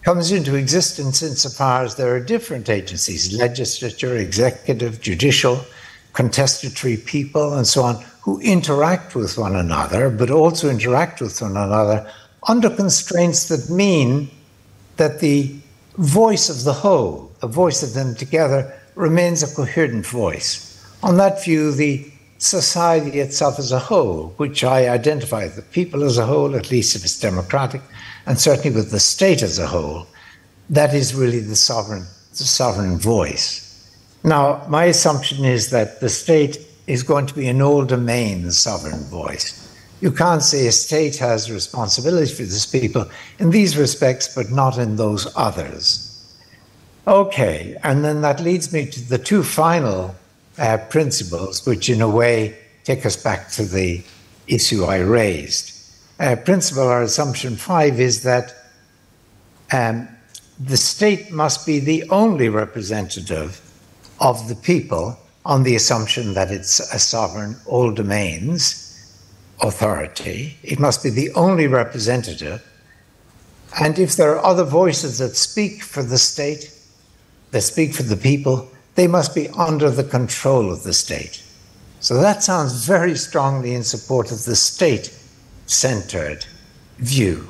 comes 0.02 0.30
into 0.30 0.54
existence 0.54 1.22
insofar 1.22 1.84
as 1.84 1.96
there 1.96 2.14
are 2.14 2.20
different 2.20 2.68
agencies 2.68 3.36
legislature, 3.36 4.16
executive, 4.16 5.00
judicial, 5.00 5.64
contestatory 6.12 6.98
people, 6.98 7.54
and 7.54 7.66
so 7.66 7.82
on 7.82 8.04
who 8.20 8.38
interact 8.40 9.14
with 9.14 9.36
one 9.36 9.56
another, 9.56 10.10
but 10.10 10.30
also 10.30 10.70
interact 10.70 11.20
with 11.20 11.40
one 11.40 11.56
another 11.56 12.10
under 12.46 12.70
constraints 12.70 13.48
that 13.48 13.70
mean 13.70 14.30
that 14.96 15.20
the 15.20 15.54
voice 15.98 16.48
of 16.48 16.64
the 16.64 16.72
whole, 16.72 17.32
the 17.40 17.46
voice 17.46 17.82
of 17.82 17.94
them 17.94 18.14
together, 18.14 18.72
remains 18.94 19.42
a 19.42 19.54
coherent 19.54 20.06
voice. 20.06 20.82
On 21.02 21.16
that 21.16 21.44
view, 21.44 21.72
the 21.72 22.10
society 22.38 23.20
itself 23.20 23.58
as 23.58 23.72
a 23.72 23.78
whole, 23.78 24.34
which 24.36 24.64
I 24.64 24.88
identify 24.88 25.48
the 25.48 25.62
people 25.62 26.04
as 26.04 26.18
a 26.18 26.26
whole, 26.26 26.56
at 26.56 26.70
least 26.70 26.96
if 26.96 27.04
it's 27.04 27.18
democratic, 27.18 27.82
and 28.26 28.38
certainly 28.38 28.70
with 28.70 28.90
the 28.90 29.00
state 29.00 29.42
as 29.42 29.58
a 29.58 29.66
whole, 29.66 30.06
that 30.70 30.94
is 30.94 31.14
really 31.14 31.40
the 31.40 31.56
sovereign, 31.56 32.06
the 32.30 32.44
sovereign 32.44 32.98
voice. 32.98 33.60
Now, 34.22 34.64
my 34.68 34.84
assumption 34.84 35.44
is 35.44 35.70
that 35.70 36.00
the 36.00 36.08
state 36.08 36.58
is 36.86 37.02
going 37.02 37.26
to 37.26 37.34
be 37.34 37.48
an 37.48 37.60
all 37.60 37.84
domain 37.84 38.50
sovereign 38.50 39.04
voice. 39.04 39.63
You 40.00 40.10
can't 40.10 40.42
say 40.42 40.66
a 40.66 40.72
state 40.72 41.16
has 41.16 41.50
responsibility 41.50 42.32
for 42.32 42.42
these 42.42 42.66
people 42.66 43.08
in 43.38 43.50
these 43.50 43.76
respects, 43.76 44.34
but 44.34 44.50
not 44.50 44.78
in 44.78 44.96
those 44.96 45.32
others. 45.36 46.10
Okay, 47.06 47.76
and 47.82 48.04
then 48.04 48.22
that 48.22 48.40
leads 48.40 48.72
me 48.72 48.86
to 48.86 49.00
the 49.08 49.18
two 49.18 49.42
final 49.42 50.14
uh, 50.58 50.78
principles, 50.88 51.66
which 51.66 51.88
in 51.88 52.00
a 52.00 52.08
way 52.08 52.56
take 52.84 53.04
us 53.06 53.16
back 53.16 53.50
to 53.50 53.64
the 53.64 54.02
issue 54.46 54.84
I 54.84 54.98
raised. 54.98 55.70
Uh, 56.18 56.36
principle 56.36 56.84
or 56.84 57.02
assumption 57.02 57.56
five 57.56 57.98
is 58.00 58.22
that 58.22 58.54
um, 59.72 60.08
the 60.60 60.76
state 60.76 61.32
must 61.32 61.66
be 61.66 61.78
the 61.78 62.08
only 62.10 62.48
representative 62.48 63.60
of 64.20 64.48
the 64.48 64.54
people 64.54 65.18
on 65.44 65.62
the 65.62 65.74
assumption 65.76 66.34
that 66.34 66.50
it's 66.50 66.80
a 66.92 66.98
sovereign, 66.98 67.56
all 67.66 67.92
domains 67.92 68.83
authority. 69.60 70.56
It 70.62 70.78
must 70.78 71.02
be 71.02 71.10
the 71.10 71.32
only 71.32 71.66
representative. 71.66 72.62
And 73.80 73.98
if 73.98 74.16
there 74.16 74.36
are 74.36 74.44
other 74.44 74.64
voices 74.64 75.18
that 75.18 75.36
speak 75.36 75.82
for 75.82 76.02
the 76.02 76.18
state, 76.18 76.72
that 77.50 77.62
speak 77.62 77.94
for 77.94 78.02
the 78.02 78.16
people, 78.16 78.70
they 78.94 79.06
must 79.06 79.34
be 79.34 79.48
under 79.50 79.90
the 79.90 80.04
control 80.04 80.72
of 80.72 80.82
the 80.82 80.92
state. 80.92 81.42
So 82.00 82.20
that 82.20 82.42
sounds 82.42 82.86
very 82.86 83.16
strongly 83.16 83.74
in 83.74 83.82
support 83.82 84.30
of 84.30 84.44
the 84.44 84.56
state 84.56 85.16
centered 85.66 86.46
view. 86.98 87.48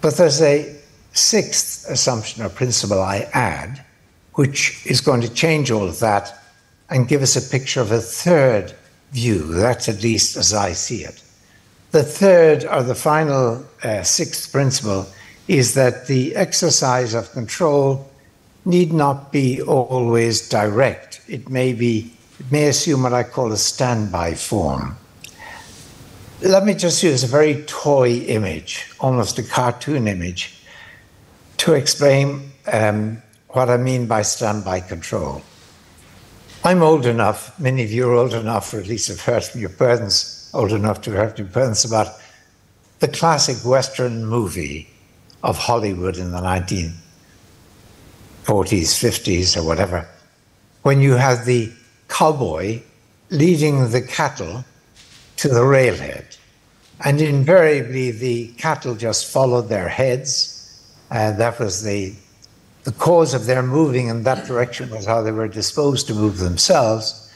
But 0.00 0.16
there's 0.16 0.40
a 0.40 0.76
sixth 1.12 1.88
assumption 1.88 2.42
or 2.42 2.48
principle 2.48 3.02
I 3.02 3.28
add, 3.32 3.84
which 4.34 4.86
is 4.86 5.00
going 5.00 5.20
to 5.20 5.32
change 5.32 5.70
all 5.70 5.86
of 5.86 5.98
that 6.00 6.42
and 6.90 7.08
give 7.08 7.22
us 7.22 7.36
a 7.36 7.50
picture 7.50 7.80
of 7.80 7.92
a 7.92 8.00
third 8.00 8.74
view. 9.12 9.44
That's 9.44 9.88
at 9.88 10.02
least 10.02 10.36
as 10.36 10.52
I 10.52 10.72
see 10.72 11.04
it. 11.04 11.22
The 11.90 12.02
third, 12.02 12.64
or 12.64 12.82
the 12.82 12.94
final 12.94 13.64
uh, 13.82 14.02
sixth 14.02 14.52
principle, 14.52 15.06
is 15.46 15.74
that 15.74 16.06
the 16.06 16.36
exercise 16.36 17.14
of 17.14 17.32
control 17.32 18.10
need 18.64 18.92
not 18.92 19.32
be 19.32 19.62
always 19.62 20.46
direct. 20.48 21.22
It 21.26 21.48
may 21.48 21.72
be, 21.72 22.12
it 22.38 22.52
may 22.52 22.68
assume 22.68 23.02
what 23.02 23.14
I 23.14 23.22
call 23.22 23.52
a 23.52 23.56
standby 23.56 24.34
form. 24.34 24.96
Let 26.42 26.64
me 26.64 26.74
just 26.74 27.02
use 27.02 27.24
a 27.24 27.26
very 27.26 27.64
toy 27.64 28.18
image, 28.26 28.92
almost 29.00 29.38
a 29.38 29.42
cartoon 29.42 30.06
image, 30.06 30.62
to 31.56 31.72
explain 31.72 32.52
um, 32.70 33.22
what 33.48 33.70
I 33.70 33.78
mean 33.78 34.06
by 34.06 34.22
standby 34.22 34.80
control. 34.80 35.42
I'm 36.64 36.82
old 36.82 37.06
enough, 37.06 37.58
many 37.60 37.84
of 37.84 37.92
you 37.92 38.08
are 38.10 38.14
old 38.14 38.34
enough, 38.34 38.74
or 38.74 38.80
at 38.80 38.88
least 38.88 39.06
have 39.08 39.20
heard 39.20 39.44
from 39.44 39.60
your 39.60 39.70
parents, 39.70 40.50
old 40.52 40.72
enough 40.72 41.00
to 41.02 41.12
have 41.12 41.20
heard 41.20 41.36
from 41.36 41.44
your 41.44 41.52
parents 41.52 41.84
about 41.84 42.08
the 42.98 43.06
classic 43.06 43.64
Western 43.64 44.26
movie 44.26 44.88
of 45.44 45.56
Hollywood 45.56 46.16
in 46.16 46.32
the 46.32 46.38
1940s, 46.38 46.94
50s, 48.44 49.56
or 49.56 49.64
whatever, 49.64 50.08
when 50.82 51.00
you 51.00 51.12
have 51.12 51.44
the 51.44 51.72
cowboy 52.08 52.82
leading 53.30 53.90
the 53.90 54.02
cattle 54.02 54.64
to 55.36 55.48
the 55.48 55.64
railhead. 55.64 56.36
And 57.04 57.20
invariably, 57.20 58.10
the 58.10 58.48
cattle 58.54 58.96
just 58.96 59.26
followed 59.32 59.68
their 59.68 59.88
heads, 59.88 60.82
and 61.08 61.38
that 61.38 61.60
was 61.60 61.84
the 61.84 62.16
the 62.84 62.92
cause 62.92 63.34
of 63.34 63.46
their 63.46 63.62
moving 63.62 64.08
in 64.08 64.22
that 64.22 64.46
direction 64.46 64.90
was 64.90 65.06
how 65.06 65.22
they 65.22 65.32
were 65.32 65.48
disposed 65.48 66.06
to 66.06 66.14
move 66.14 66.38
themselves. 66.38 67.32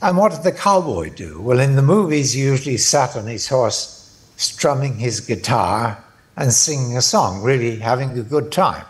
And 0.00 0.16
what 0.16 0.32
did 0.32 0.42
the 0.44 0.52
cowboy 0.52 1.10
do? 1.10 1.40
Well, 1.40 1.60
in 1.60 1.76
the 1.76 1.82
movies, 1.82 2.32
he 2.32 2.42
usually 2.42 2.76
sat 2.76 3.16
on 3.16 3.26
his 3.26 3.48
horse, 3.48 4.32
strumming 4.36 4.96
his 4.96 5.20
guitar 5.20 6.02
and 6.36 6.52
singing 6.52 6.96
a 6.96 7.02
song, 7.02 7.42
really 7.42 7.76
having 7.76 8.16
a 8.16 8.22
good 8.22 8.52
time. 8.52 8.84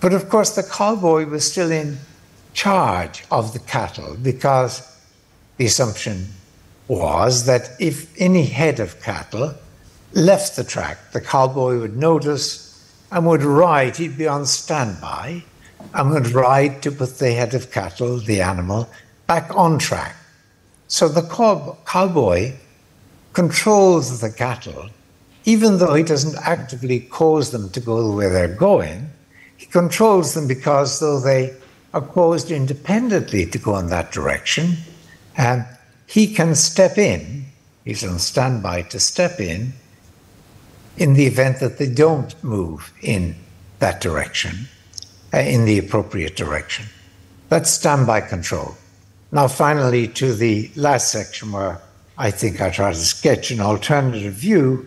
But 0.00 0.12
of 0.12 0.28
course, 0.28 0.54
the 0.54 0.62
cowboy 0.62 1.26
was 1.26 1.50
still 1.50 1.70
in 1.70 1.98
charge 2.52 3.24
of 3.30 3.52
the 3.52 3.58
cattle 3.60 4.16
because 4.20 4.82
the 5.56 5.66
assumption 5.66 6.26
was 6.88 7.46
that 7.46 7.70
if 7.78 8.12
any 8.20 8.44
head 8.44 8.80
of 8.80 9.00
cattle 9.00 9.54
left 10.12 10.56
the 10.56 10.64
track, 10.64 10.98
the 11.12 11.20
cowboy 11.20 11.78
would 11.78 11.96
notice 11.96 12.65
and 13.10 13.26
would 13.26 13.42
ride, 13.42 13.96
he'd 13.96 14.18
be 14.18 14.26
on 14.26 14.46
standby, 14.46 15.42
and 15.94 16.10
would 16.10 16.28
ride 16.28 16.82
to 16.82 16.90
put 16.90 17.18
the 17.18 17.32
head 17.32 17.54
of 17.54 17.70
cattle, 17.70 18.18
the 18.18 18.40
animal, 18.40 18.88
back 19.26 19.54
on 19.56 19.78
track. 19.78 20.16
So 20.88 21.08
the 21.08 21.22
cow- 21.22 21.78
cowboy 21.86 22.54
controls 23.32 24.20
the 24.20 24.30
cattle, 24.30 24.88
even 25.44 25.78
though 25.78 25.94
he 25.94 26.02
doesn't 26.02 26.38
actively 26.42 27.00
cause 27.00 27.50
them 27.50 27.70
to 27.70 27.80
go 27.80 28.14
where 28.14 28.32
they're 28.32 28.48
going. 28.48 29.10
He 29.56 29.66
controls 29.66 30.34
them 30.34 30.46
because, 30.46 31.00
though 31.00 31.20
they 31.20 31.54
are 31.94 32.00
caused 32.00 32.50
independently 32.50 33.46
to 33.46 33.58
go 33.58 33.76
in 33.78 33.88
that 33.88 34.12
direction, 34.12 34.76
and 35.36 35.64
he 36.06 36.32
can 36.32 36.54
step 36.54 36.98
in, 36.98 37.44
he's 37.84 38.04
on 38.04 38.18
standby 38.18 38.82
to 38.82 39.00
step 39.00 39.40
in 39.40 39.72
in 40.96 41.14
the 41.14 41.26
event 41.26 41.60
that 41.60 41.78
they 41.78 41.88
don't 41.88 42.42
move 42.42 42.92
in 43.02 43.34
that 43.78 44.00
direction, 44.00 44.68
uh, 45.34 45.38
in 45.38 45.64
the 45.64 45.78
appropriate 45.78 46.36
direction. 46.36 46.86
That's 47.48 47.70
standby 47.70 48.22
control. 48.22 48.76
Now, 49.32 49.48
finally, 49.48 50.08
to 50.08 50.34
the 50.34 50.70
last 50.76 51.12
section 51.12 51.52
where 51.52 51.80
I 52.18 52.30
think 52.30 52.60
I 52.60 52.70
try 52.70 52.92
to 52.92 52.98
sketch 52.98 53.50
an 53.50 53.60
alternative 53.60 54.32
view 54.32 54.86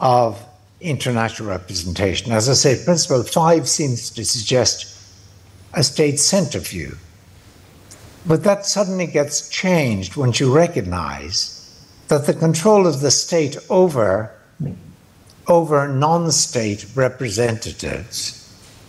of 0.00 0.44
international 0.80 1.48
representation. 1.48 2.32
As 2.32 2.48
I 2.48 2.54
say, 2.54 2.84
Principle 2.84 3.22
5 3.22 3.68
seems 3.68 4.10
to 4.10 4.24
suggest 4.24 4.94
a 5.74 5.82
state 5.82 6.20
centered 6.20 6.66
view. 6.66 6.96
But 8.26 8.44
that 8.44 8.66
suddenly 8.66 9.06
gets 9.06 9.48
changed 9.48 10.16
once 10.16 10.38
you 10.40 10.54
recognize 10.54 11.54
that 12.08 12.26
the 12.26 12.34
control 12.34 12.86
of 12.86 13.00
the 13.00 13.10
state 13.10 13.56
over, 13.70 14.32
over 15.48 15.88
non 15.88 16.30
state 16.30 16.86
representatives 16.94 18.34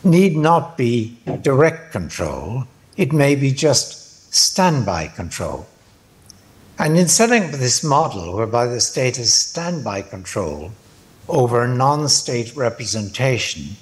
need 0.03 0.35
not 0.35 0.77
be 0.77 1.17
direct 1.41 1.91
control, 1.91 2.65
it 2.97 3.13
may 3.13 3.35
be 3.35 3.51
just 3.51 4.33
standby 4.33 5.07
control. 5.07 5.65
And 6.77 6.97
in 6.97 7.07
setting 7.07 7.43
up 7.43 7.51
this 7.51 7.83
model 7.83 8.35
whereby 8.35 8.67
the 8.67 8.81
state 8.81 9.17
has 9.17 9.33
standby 9.33 10.03
control 10.03 10.71
over 11.27 11.67
non 11.67 12.09
state 12.09 12.55
representation 12.55 13.75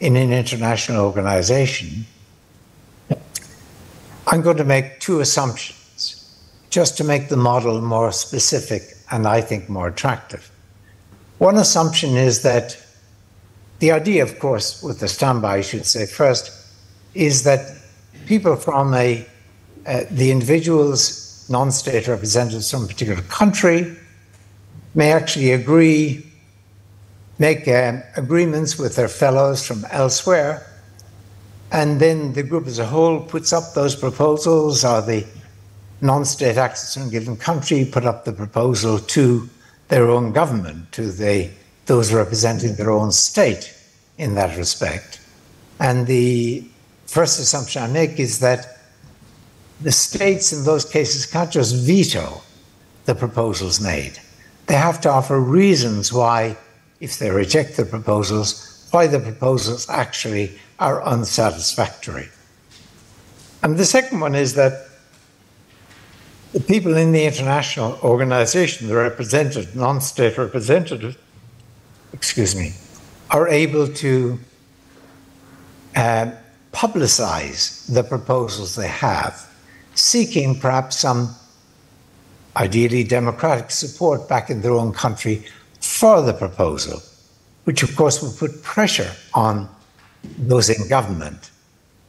in 0.00 0.16
an 0.16 0.32
international 0.32 1.04
organization, 1.04 2.06
I'm 4.28 4.42
going 4.42 4.56
to 4.56 4.64
make 4.64 5.00
two 5.00 5.20
assumptions 5.20 6.38
just 6.70 6.96
to 6.96 7.04
make 7.04 7.28
the 7.28 7.36
model 7.36 7.80
more 7.80 8.12
specific 8.12 8.96
and 9.10 9.26
I 9.26 9.40
think 9.40 9.68
more 9.68 9.88
attractive. 9.88 10.51
One 11.42 11.56
assumption 11.56 12.16
is 12.16 12.42
that 12.42 12.80
the 13.80 13.90
idea, 13.90 14.22
of 14.22 14.38
course, 14.38 14.80
with 14.80 15.00
the 15.00 15.08
standby, 15.08 15.56
I 15.56 15.60
should 15.62 15.84
say 15.86 16.06
first, 16.06 16.52
is 17.14 17.42
that 17.42 17.78
people 18.26 18.54
from 18.54 18.94
a 18.94 19.26
uh, 19.84 20.04
the 20.12 20.30
individuals 20.30 21.44
non-state 21.50 22.06
representatives 22.06 22.70
from 22.70 22.84
a 22.84 22.86
particular 22.86 23.22
country 23.22 23.96
may 24.94 25.10
actually 25.10 25.50
agree, 25.50 26.24
make 27.40 27.66
um, 27.66 28.04
agreements 28.16 28.78
with 28.78 28.94
their 28.94 29.08
fellows 29.08 29.66
from 29.66 29.84
elsewhere, 29.90 30.64
and 31.72 31.98
then 31.98 32.34
the 32.34 32.44
group 32.44 32.68
as 32.68 32.78
a 32.78 32.86
whole 32.86 33.18
puts 33.18 33.52
up 33.52 33.74
those 33.74 33.96
proposals, 33.96 34.84
or 34.84 35.02
the 35.02 35.26
non-state 36.02 36.56
actors 36.56 36.94
from 36.94 37.08
a 37.08 37.10
given 37.10 37.36
country 37.36 37.84
put 37.84 38.04
up 38.04 38.24
the 38.24 38.32
proposal 38.32 39.00
to 39.00 39.50
their 39.92 40.08
own 40.08 40.32
government, 40.32 40.90
to 40.90 41.12
the, 41.12 41.50
those 41.84 42.14
representing 42.14 42.74
their 42.76 42.90
own 42.90 43.12
state 43.12 43.76
in 44.16 44.34
that 44.36 44.56
respect. 44.56 45.20
And 45.80 46.06
the 46.06 46.64
first 47.04 47.38
assumption 47.38 47.82
I 47.82 47.88
make 47.88 48.18
is 48.18 48.38
that 48.38 48.78
the 49.82 49.92
states 49.92 50.50
in 50.50 50.64
those 50.64 50.86
cases 50.86 51.26
can't 51.26 51.50
just 51.50 51.76
veto 51.76 52.40
the 53.04 53.14
proposals 53.14 53.82
made. 53.82 54.18
They 54.64 54.76
have 54.76 54.98
to 55.02 55.10
offer 55.10 55.38
reasons 55.38 56.10
why, 56.10 56.56
if 57.00 57.18
they 57.18 57.30
reject 57.30 57.76
the 57.76 57.84
proposals, 57.84 58.88
why 58.92 59.08
the 59.08 59.20
proposals 59.20 59.90
actually 59.90 60.58
are 60.78 61.02
unsatisfactory. 61.02 62.30
And 63.62 63.76
the 63.76 63.84
second 63.84 64.20
one 64.20 64.34
is 64.34 64.54
that 64.54 64.72
the 66.52 66.60
people 66.60 66.96
in 66.96 67.12
the 67.12 67.24
international 67.24 67.98
organization, 68.02 68.88
the 68.88 68.96
representative, 68.96 69.74
non 69.74 70.00
state 70.00 70.36
representatives, 70.38 71.16
excuse 72.12 72.54
me, 72.54 72.72
are 73.30 73.48
able 73.48 73.88
to 73.88 74.38
uh, 75.96 76.30
publicize 76.72 77.92
the 77.92 78.02
proposals 78.02 78.76
they 78.76 78.88
have 78.88 79.48
seeking 79.94 80.58
perhaps 80.58 80.98
some 80.98 81.34
ideally 82.56 83.04
democratic 83.04 83.70
support 83.70 84.28
back 84.28 84.50
in 84.50 84.60
their 84.62 84.72
own 84.72 84.92
country 84.92 85.44
for 85.80 86.22
the 86.22 86.32
proposal, 86.32 87.02
which 87.64 87.82
of 87.82 87.94
course 87.96 88.22
will 88.22 88.32
put 88.32 88.62
pressure 88.62 89.10
on 89.34 89.68
those 90.38 90.68
in 90.70 90.88
government 90.88 91.50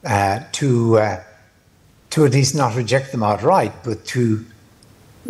uh, 0.06 0.42
to, 0.52 0.98
uh, 0.98 1.24
to 2.14 2.26
at 2.26 2.32
least 2.32 2.54
not 2.54 2.76
reject 2.76 3.12
them 3.12 3.24
outright, 3.24 3.74
but 3.84 4.06
to 4.06 4.46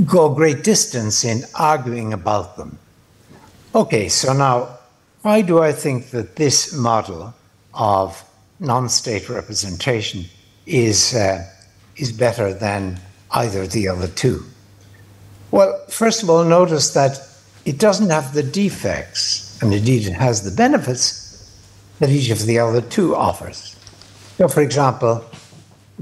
go 0.06 0.30
a 0.30 0.36
great 0.36 0.66
distance 0.66 1.24
in 1.24 1.46
arguing 1.58 2.12
about 2.12 2.58
them. 2.58 2.78
Okay, 3.74 4.10
so 4.10 4.34
now, 4.34 4.80
why 5.22 5.44
do 5.44 5.62
I 5.62 5.72
think 5.72 6.10
that 6.10 6.36
this 6.36 6.74
model 6.74 7.34
of 7.74 8.22
non 8.60 8.90
state 8.90 9.30
representation 9.30 10.26
is 10.66 11.16
uh, 11.16 11.48
is 11.96 12.12
better 12.12 12.54
than 12.54 13.00
either 13.32 13.62
of 13.62 13.72
the 13.72 13.88
other 13.88 14.10
two? 14.10 14.44
Well, 15.52 15.86
first 15.88 16.22
of 16.22 16.30
all, 16.30 16.44
notice 16.44 16.94
that 16.96 17.18
it 17.64 17.80
doesn't 17.80 18.10
have 18.10 18.34
the 18.34 18.44
defects, 18.44 19.58
and 19.62 19.74
indeed 19.74 20.06
it 20.06 20.16
has 20.16 20.44
the 20.44 20.52
benefits 20.52 21.50
that 22.00 22.10
each 22.10 22.30
of 22.30 22.46
the 22.46 22.60
other 22.60 22.82
two 22.82 23.16
offers. 23.16 23.74
So, 24.38 24.50
for 24.50 24.60
example, 24.60 25.24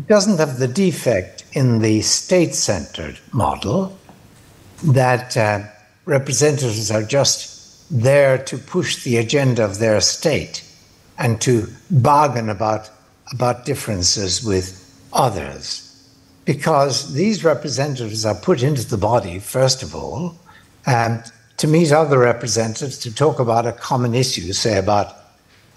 doesn't 0.08 0.38
have 0.38 0.60
the 0.60 0.68
defect 0.68 1.44
in 1.54 1.80
the 1.80 2.02
state 2.02 2.56
centered 2.56 3.20
model 3.32 3.98
that 4.84 5.36
uh, 5.38 5.62
representatives 6.06 6.90
are 6.92 7.04
just 7.04 7.90
there 7.92 8.38
to 8.38 8.58
push 8.58 9.04
the 9.04 9.18
agenda 9.18 9.64
of 9.64 9.80
their 9.80 10.00
state 10.02 10.64
and 11.18 11.42
to 11.42 11.68
bargain 11.90 12.50
about, 12.50 12.90
about 13.34 13.66
differences 13.66 14.44
with 14.44 14.78
others. 15.14 15.88
Because 16.46 17.14
these 17.14 17.44
representatives 17.44 18.26
are 18.26 18.36
put 18.36 18.64
into 18.64 18.88
the 18.88 18.98
body, 18.98 19.40
first 19.40 19.84
of 19.84 19.94
all, 19.94 20.40
um, 20.88 21.22
to 21.58 21.68
meet 21.68 21.92
other 21.92 22.18
representatives 22.18 22.98
to 23.00 23.14
talk 23.14 23.40
about 23.40 23.68
a 23.68 23.72
common 23.74 24.16
issue, 24.16 24.52
say 24.54 24.80
about 24.80 25.16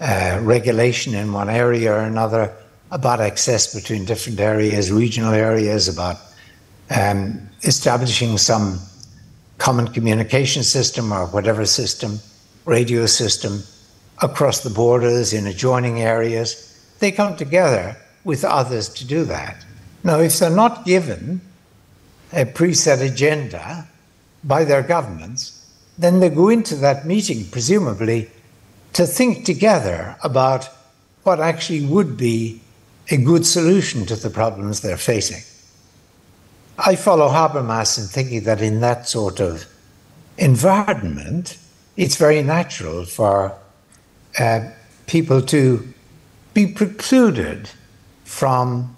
uh, 0.01 0.39
regulation 0.41 1.13
in 1.13 1.31
one 1.31 1.49
area 1.49 1.93
or 1.93 1.99
another, 1.99 2.51
about 2.95 3.19
access 3.19 3.75
between 3.75 4.05
different 4.05 4.39
areas, 4.39 4.89
regional 4.89 5.33
areas, 5.33 5.89
about 5.89 6.17
um, 6.89 7.41
establishing 7.63 8.37
some 8.37 8.79
common 9.57 9.85
communication 9.89 10.63
system 10.63 11.11
or 11.11 11.25
whatever 11.25 11.65
system, 11.65 12.17
radio 12.63 13.05
system, 13.05 13.61
across 14.23 14.61
the 14.61 14.69
borders 14.69 15.33
in 15.33 15.45
adjoining 15.45 16.03
areas. 16.03 16.71
They 16.99 17.11
come 17.11 17.35
together 17.35 17.97
with 18.23 18.45
others 18.45 18.87
to 18.93 19.05
do 19.05 19.25
that. 19.25 19.65
Now, 20.05 20.21
if 20.21 20.39
they're 20.39 20.49
not 20.49 20.85
given 20.85 21.41
a 22.31 22.45
preset 22.45 23.01
agenda 23.01 23.89
by 24.45 24.63
their 24.63 24.83
governments, 24.83 25.69
then 25.97 26.21
they 26.21 26.29
go 26.29 26.47
into 26.47 26.75
that 26.77 27.05
meeting, 27.05 27.45
presumably, 27.51 28.29
to 28.93 29.05
think 29.05 29.43
together 29.43 30.15
about 30.23 30.69
what 31.23 31.41
actually 31.41 31.85
would 31.85 32.15
be 32.15 32.61
a 33.09 33.17
good 33.17 33.45
solution 33.45 34.05
to 34.07 34.15
the 34.15 34.29
problems 34.29 34.81
they're 34.81 34.97
facing. 34.97 35.43
I 36.77 36.95
follow 36.95 37.29
Habermas 37.29 37.97
in 37.97 38.05
thinking 38.05 38.43
that 38.43 38.61
in 38.61 38.81
that 38.81 39.07
sort 39.07 39.39
of 39.39 39.65
environment, 40.37 41.57
it's 41.95 42.17
very 42.17 42.41
natural 42.41 43.05
for 43.05 43.57
uh, 44.39 44.69
people 45.07 45.41
to 45.43 45.87
be 46.53 46.67
precluded 46.67 47.69
from 48.25 48.95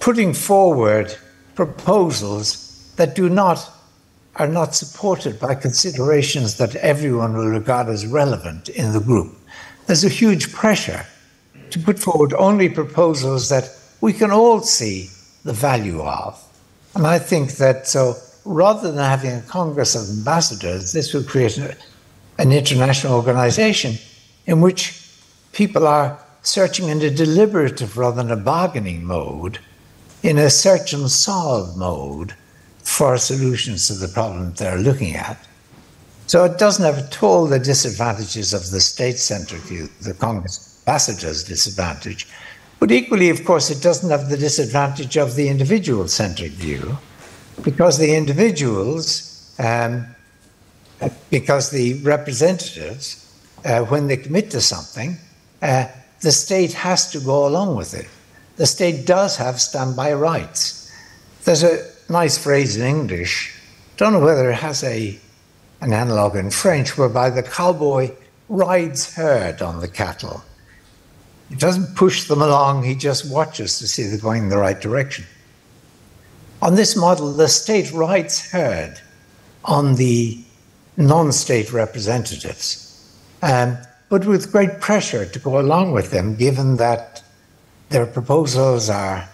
putting 0.00 0.32
forward 0.32 1.14
proposals 1.54 2.92
that 2.96 3.14
do 3.14 3.28
not 3.28 3.70
are 4.36 4.46
not 4.46 4.72
supported 4.72 5.40
by 5.40 5.52
considerations 5.52 6.58
that 6.58 6.76
everyone 6.76 7.36
will 7.36 7.48
regard 7.48 7.88
as 7.88 8.06
relevant 8.06 8.68
in 8.68 8.92
the 8.92 9.00
group. 9.00 9.36
There's 9.86 10.04
a 10.04 10.08
huge 10.08 10.52
pressure 10.52 11.04
to 11.72 11.78
put 11.78 11.98
forward 11.98 12.34
only 12.34 12.68
proposals 12.68 13.48
that 13.48 13.70
we 14.00 14.12
can 14.12 14.30
all 14.30 14.60
see 14.60 15.10
the 15.44 15.52
value 15.52 16.02
of. 16.02 16.42
And 16.94 17.06
I 17.06 17.18
think 17.18 17.52
that 17.52 17.86
so 17.86 18.16
rather 18.44 18.90
than 18.90 19.04
having 19.04 19.32
a 19.32 19.42
Congress 19.42 19.94
of 19.94 20.08
Ambassadors, 20.08 20.92
this 20.92 21.12
would 21.12 21.28
create 21.28 21.58
an 22.38 22.52
international 22.52 23.14
organization 23.14 23.94
in 24.46 24.60
which 24.60 25.08
people 25.52 25.86
are 25.86 26.18
searching 26.42 26.88
in 26.88 27.02
a 27.02 27.10
deliberative 27.10 27.98
rather 27.98 28.16
than 28.16 28.30
a 28.30 28.36
bargaining 28.36 29.04
mode 29.04 29.58
in 30.22 30.38
a 30.38 30.50
search 30.50 30.92
and 30.92 31.10
solve 31.10 31.76
mode 31.76 32.34
for 32.82 33.18
solutions 33.18 33.86
to 33.86 33.94
the 33.94 34.08
problem 34.08 34.52
they're 34.54 34.78
looking 34.78 35.14
at. 35.14 35.38
So 36.26 36.44
it 36.44 36.58
doesn't 36.58 36.84
have 36.84 36.98
at 36.98 37.22
all 37.22 37.46
the 37.46 37.58
disadvantages 37.58 38.52
of 38.52 38.70
the 38.70 38.80
state 38.80 39.18
centered 39.18 39.60
view, 39.60 39.88
the 40.02 40.14
Congress 40.14 40.77
ambassador's 40.88 41.44
disadvantage. 41.44 42.26
But 42.80 42.90
equally, 42.90 43.28
of 43.28 43.44
course, 43.44 43.70
it 43.70 43.82
doesn't 43.82 44.10
have 44.10 44.30
the 44.30 44.36
disadvantage 44.36 45.18
of 45.18 45.34
the 45.34 45.48
individual 45.48 46.08
centric 46.08 46.52
view, 46.52 46.96
because 47.62 47.98
the 47.98 48.14
individuals, 48.16 49.54
um, 49.58 50.06
because 51.30 51.70
the 51.70 51.94
representatives, 52.02 53.04
uh, 53.64 53.80
when 53.80 54.06
they 54.06 54.16
commit 54.16 54.50
to 54.52 54.60
something, 54.60 55.18
uh, 55.60 55.86
the 56.20 56.32
state 56.32 56.72
has 56.72 57.10
to 57.10 57.20
go 57.20 57.46
along 57.46 57.76
with 57.76 57.92
it 57.94 58.08
the 58.58 58.66
state 58.66 59.06
does 59.06 59.36
have 59.36 59.60
standby 59.60 60.12
rights. 60.12 60.90
there's 61.44 61.62
a 61.62 61.78
nice 62.10 62.36
phrase 62.36 62.76
in 62.76 62.84
English, 62.84 63.54
don't 63.96 64.12
know 64.12 64.20
whether 64.20 64.50
it 64.50 64.56
has 64.56 64.82
a, 64.82 65.16
an 65.80 65.92
analog 65.92 66.34
in 66.34 66.50
French, 66.50 66.98
whereby 66.98 67.30
the 67.30 67.42
cowboy 67.42 68.10
rides 68.48 69.14
herd 69.14 69.62
on 69.62 69.80
the 69.80 69.86
cattle. 69.86 70.42
He 71.48 71.56
doesn't 71.56 71.96
push 71.96 72.28
them 72.28 72.42
along, 72.42 72.84
he 72.84 72.94
just 72.94 73.30
watches 73.30 73.78
to 73.78 73.86
see 73.86 74.04
they're 74.04 74.18
going 74.18 74.44
in 74.44 74.48
the 74.48 74.58
right 74.58 74.78
direction. 74.78 75.24
On 76.60 76.74
this 76.74 76.96
model, 76.96 77.32
the 77.32 77.48
state 77.48 77.92
rights 77.92 78.50
herd 78.50 79.00
on 79.64 79.94
the 79.94 80.42
non 80.96 81.32
state 81.32 81.72
representatives, 81.72 82.84
um, 83.42 83.78
but 84.08 84.26
with 84.26 84.52
great 84.52 84.80
pressure 84.80 85.24
to 85.24 85.38
go 85.38 85.60
along 85.60 85.92
with 85.92 86.10
them, 86.10 86.34
given 86.34 86.76
that 86.76 87.22
their 87.90 88.06
proposals 88.06 88.90
are 88.90 89.28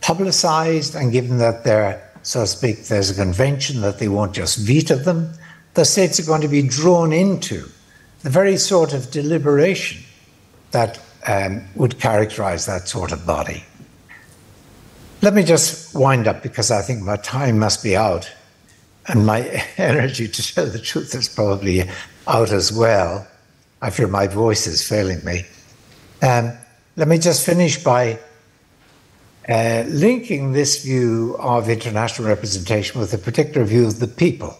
publicized 0.00 0.94
and 0.94 1.12
given 1.12 1.38
that 1.38 1.64
there, 1.64 2.12
so 2.22 2.40
to 2.42 2.46
speak, 2.46 2.84
there's 2.84 3.10
a 3.10 3.14
convention 3.14 3.80
that 3.80 3.98
they 3.98 4.08
won't 4.08 4.32
just 4.32 4.58
veto 4.58 4.96
them, 4.96 5.32
the 5.74 5.84
states 5.84 6.18
are 6.18 6.26
going 6.26 6.40
to 6.40 6.48
be 6.48 6.62
drawn 6.62 7.12
into 7.12 7.68
the 8.22 8.30
very 8.30 8.56
sort 8.56 8.94
of 8.94 9.10
deliberation 9.10 10.02
that 10.70 11.00
um, 11.28 11.62
would 11.76 12.00
characterize 12.00 12.66
that 12.66 12.88
sort 12.88 13.12
of 13.12 13.24
body. 13.26 13.62
Let 15.20 15.34
me 15.34 15.42
just 15.42 15.94
wind 15.94 16.26
up 16.26 16.42
because 16.42 16.70
I 16.70 16.80
think 16.80 17.02
my 17.02 17.16
time 17.18 17.58
must 17.58 17.82
be 17.82 17.96
out 17.96 18.32
and 19.06 19.26
my 19.26 19.40
energy 19.76 20.26
to 20.26 20.54
tell 20.54 20.66
the 20.66 20.78
truth 20.78 21.14
is 21.14 21.28
probably 21.28 21.84
out 22.26 22.50
as 22.50 22.72
well. 22.72 23.26
I 23.82 23.90
fear 23.90 24.08
my 24.08 24.26
voice 24.26 24.66
is 24.66 24.86
failing 24.86 25.22
me. 25.24 25.44
Um, 26.22 26.52
let 26.96 27.06
me 27.06 27.18
just 27.18 27.44
finish 27.44 27.82
by 27.82 28.18
uh, 29.48 29.84
linking 29.86 30.52
this 30.52 30.82
view 30.82 31.36
of 31.38 31.68
international 31.68 32.26
representation 32.28 33.00
with 33.00 33.12
a 33.12 33.18
particular 33.18 33.64
view 33.64 33.86
of 33.86 34.00
the 34.00 34.08
people. 34.08 34.56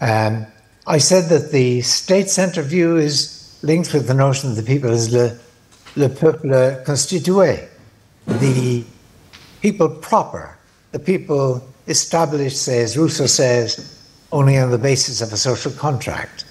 Um, 0.00 0.46
I 0.86 0.98
said 0.98 1.28
that 1.30 1.52
the 1.52 1.80
state 1.82 2.30
centre 2.30 2.62
view 2.62 2.96
is 2.96 3.58
linked 3.62 3.92
with 3.92 4.06
the 4.06 4.14
notion 4.14 4.50
of 4.50 4.56
the 4.56 4.62
people 4.62 4.90
as 4.90 5.12
le, 5.12 5.38
le 5.96 6.08
peuple 6.08 6.82
constitué, 6.84 7.68
the 8.26 8.84
people 9.60 9.88
proper, 9.88 10.56
the 10.92 10.98
people 10.98 11.62
established, 11.86 12.56
says 12.56 12.96
Rousseau 12.96 13.26
says, 13.26 14.00
only 14.32 14.58
on 14.58 14.70
the 14.70 14.78
basis 14.78 15.20
of 15.20 15.32
a 15.32 15.36
social 15.36 15.72
contract. 15.72 16.44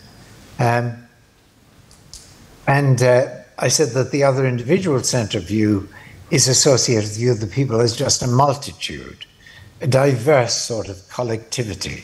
Um, 0.60 0.94
and 2.68 3.02
uh, 3.04 3.28
I 3.60 3.68
said 3.68 3.90
that 3.90 4.12
the 4.12 4.24
other 4.24 4.48
individual 4.48 5.04
centre 5.04 5.40
view 5.40 5.90
is 6.32 6.48
associated 6.48 7.04
with 7.04 7.14
the 7.14 7.20
view 7.20 7.32
of 7.32 7.40
the 7.42 7.48
people 7.48 7.82
as 7.82 7.96
just 7.96 8.24
a 8.24 8.28
multitude, 8.28 9.26
a 9.82 9.88
diverse 9.88 10.54
sort 10.54 10.88
of 10.88 11.08
collectivity. 11.10 12.04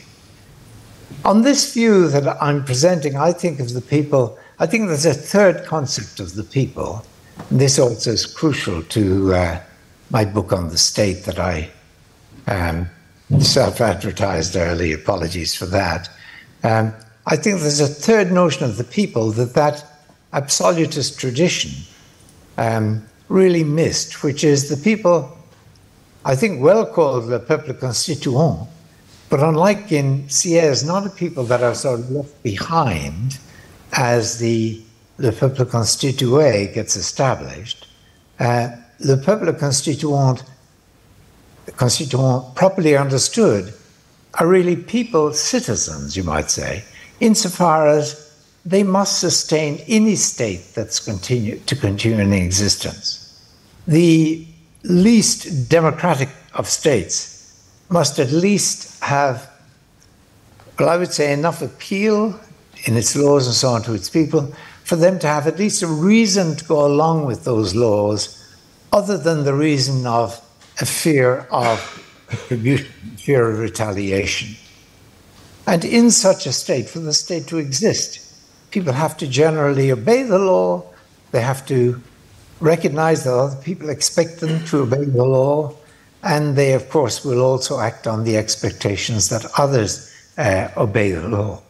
On 1.24 1.42
this 1.42 1.72
view 1.72 2.08
that 2.08 2.40
I'm 2.42 2.64
presenting, 2.64 3.16
I 3.16 3.32
think 3.32 3.58
of 3.58 3.72
the 3.72 3.80
people, 3.80 4.38
I 4.58 4.66
think 4.66 4.86
there's 4.86 5.06
a 5.06 5.14
third 5.14 5.64
concept 5.64 6.20
of 6.20 6.34
the 6.34 6.44
people. 6.44 7.04
This 7.50 7.78
also 7.78 8.12
is 8.12 8.26
crucial 8.26 8.82
to 8.82 9.34
uh, 9.34 9.60
my 10.10 10.24
book 10.24 10.52
on 10.52 10.68
the 10.68 10.78
state 10.78 11.24
that 11.24 11.38
I 11.38 11.70
um, 12.46 12.88
self 13.40 13.80
advertised 13.80 14.56
early. 14.56 14.92
Apologies 14.92 15.54
for 15.54 15.66
that. 15.66 16.08
Um, 16.62 16.92
I 17.26 17.36
think 17.36 17.60
there's 17.60 17.80
a 17.80 17.86
third 17.86 18.32
notion 18.32 18.64
of 18.64 18.76
the 18.76 18.84
people 18.84 19.30
that 19.32 19.54
that 19.54 19.84
absolutist 20.32 21.18
tradition 21.18 21.70
um, 22.58 23.04
really 23.28 23.64
missed, 23.64 24.22
which 24.22 24.44
is 24.44 24.68
the 24.68 24.76
people, 24.76 25.36
I 26.24 26.34
think, 26.34 26.62
well 26.62 26.86
called 26.86 27.28
the 27.28 27.40
peuple 27.40 27.74
constituant, 27.74 28.68
but 29.28 29.40
unlike 29.40 29.92
in 29.92 30.24
Sieyès, 30.24 30.84
not 30.86 31.06
a 31.06 31.10
people 31.10 31.44
that 31.44 31.62
are 31.62 31.74
sort 31.74 32.00
of 32.00 32.10
left 32.10 32.42
behind 32.42 33.38
as 33.92 34.38
the 34.38 34.82
le 35.20 35.30
peuple 35.32 35.66
constitué 35.66 36.72
gets 36.72 36.96
established. 36.96 37.86
Uh, 38.38 38.68
le 39.00 39.16
peuple 39.16 39.52
constituant, 39.52 40.42
constituant 41.76 42.54
properly 42.54 42.96
understood, 42.96 43.72
are 44.34 44.46
really 44.46 44.76
people, 44.76 45.32
citizens, 45.32 46.16
you 46.16 46.24
might 46.24 46.50
say, 46.50 46.82
insofar 47.20 47.86
as 47.86 48.30
they 48.64 48.82
must 48.82 49.18
sustain 49.18 49.82
any 49.88 50.16
state 50.16 50.72
that's 50.74 50.98
continue, 51.00 51.58
to 51.66 51.76
continue 51.76 52.18
in 52.18 52.32
existence. 52.32 53.44
The 53.86 54.46
least 54.84 55.68
democratic 55.68 56.30
of 56.54 56.66
states 56.66 57.62
must 57.90 58.18
at 58.18 58.30
least 58.30 59.02
have, 59.02 59.50
well, 60.78 60.88
I 60.88 60.96
would 60.96 61.12
say, 61.12 61.32
enough 61.32 61.60
appeal 61.60 62.40
in 62.84 62.96
its 62.96 63.14
laws 63.14 63.46
and 63.46 63.54
so 63.54 63.70
on 63.70 63.82
to 63.82 63.92
its 63.92 64.08
people 64.08 64.54
for 64.90 64.96
them 64.96 65.20
to 65.20 65.28
have 65.28 65.46
at 65.46 65.56
least 65.56 65.82
a 65.82 65.86
reason 65.86 66.56
to 66.56 66.64
go 66.64 66.84
along 66.84 67.24
with 67.24 67.44
those 67.44 67.76
laws 67.76 68.36
other 68.92 69.16
than 69.16 69.44
the 69.44 69.54
reason 69.54 70.04
of 70.04 70.44
a 70.80 70.84
fear 70.84 71.46
of 71.52 71.78
fear 73.16 73.50
of 73.50 73.60
retaliation. 73.60 74.48
And 75.64 75.84
in 75.84 76.10
such 76.10 76.44
a 76.44 76.52
state, 76.52 76.88
for 76.88 76.98
the 76.98 77.12
state 77.12 77.46
to 77.46 77.58
exist, 77.58 78.34
people 78.72 78.92
have 78.92 79.16
to 79.18 79.28
generally 79.28 79.92
obey 79.92 80.24
the 80.24 80.40
law, 80.40 80.82
they 81.30 81.40
have 81.40 81.64
to 81.66 82.02
recognize 82.58 83.22
that 83.22 83.34
other 83.34 83.62
people 83.62 83.90
expect 83.90 84.40
them 84.40 84.64
to 84.64 84.78
obey 84.78 85.04
the 85.04 85.24
law, 85.24 85.72
and 86.24 86.56
they, 86.56 86.72
of 86.72 86.90
course, 86.90 87.24
will 87.24 87.42
also 87.42 87.78
act 87.78 88.08
on 88.08 88.24
the 88.24 88.36
expectations 88.36 89.28
that 89.28 89.46
others 89.56 90.12
uh, 90.36 90.68
obey 90.76 91.12
the 91.12 91.28
law. 91.28 91.62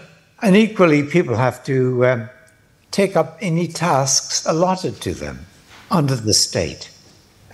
and 0.42 0.56
equally, 0.56 1.02
people 1.02 1.36
have 1.36 1.64
to 1.64 2.06
um, 2.06 2.30
take 2.90 3.16
up 3.16 3.38
any 3.40 3.66
tasks 3.68 4.46
allotted 4.46 5.00
to 5.00 5.14
them 5.14 5.46
under 5.90 6.14
the 6.14 6.34
state 6.34 6.90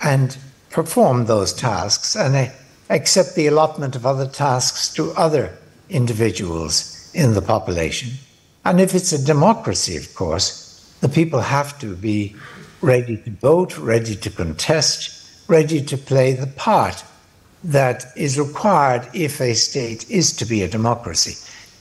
and 0.01 0.37
perform 0.69 1.25
those 1.25 1.53
tasks 1.53 2.15
and 2.15 2.51
accept 2.89 3.35
the 3.35 3.47
allotment 3.47 3.95
of 3.95 4.05
other 4.05 4.27
tasks 4.27 4.93
to 4.93 5.11
other 5.13 5.57
individuals 5.89 7.11
in 7.13 7.33
the 7.33 7.41
population. 7.41 8.11
And 8.65 8.81
if 8.81 8.93
it's 8.93 9.13
a 9.13 9.23
democracy, 9.23 9.95
of 9.97 10.13
course, 10.15 10.95
the 11.01 11.09
people 11.09 11.39
have 11.39 11.79
to 11.79 11.95
be 11.95 12.35
ready 12.81 13.17
to 13.17 13.29
vote, 13.31 13.77
ready 13.77 14.15
to 14.15 14.29
contest, 14.29 15.47
ready 15.47 15.81
to 15.81 15.97
play 15.97 16.33
the 16.33 16.47
part 16.47 17.03
that 17.63 18.05
is 18.15 18.39
required 18.39 19.07
if 19.13 19.41
a 19.41 19.53
state 19.53 20.09
is 20.09 20.33
to 20.33 20.45
be 20.45 20.61
a 20.61 20.67
democracy. 20.67 21.35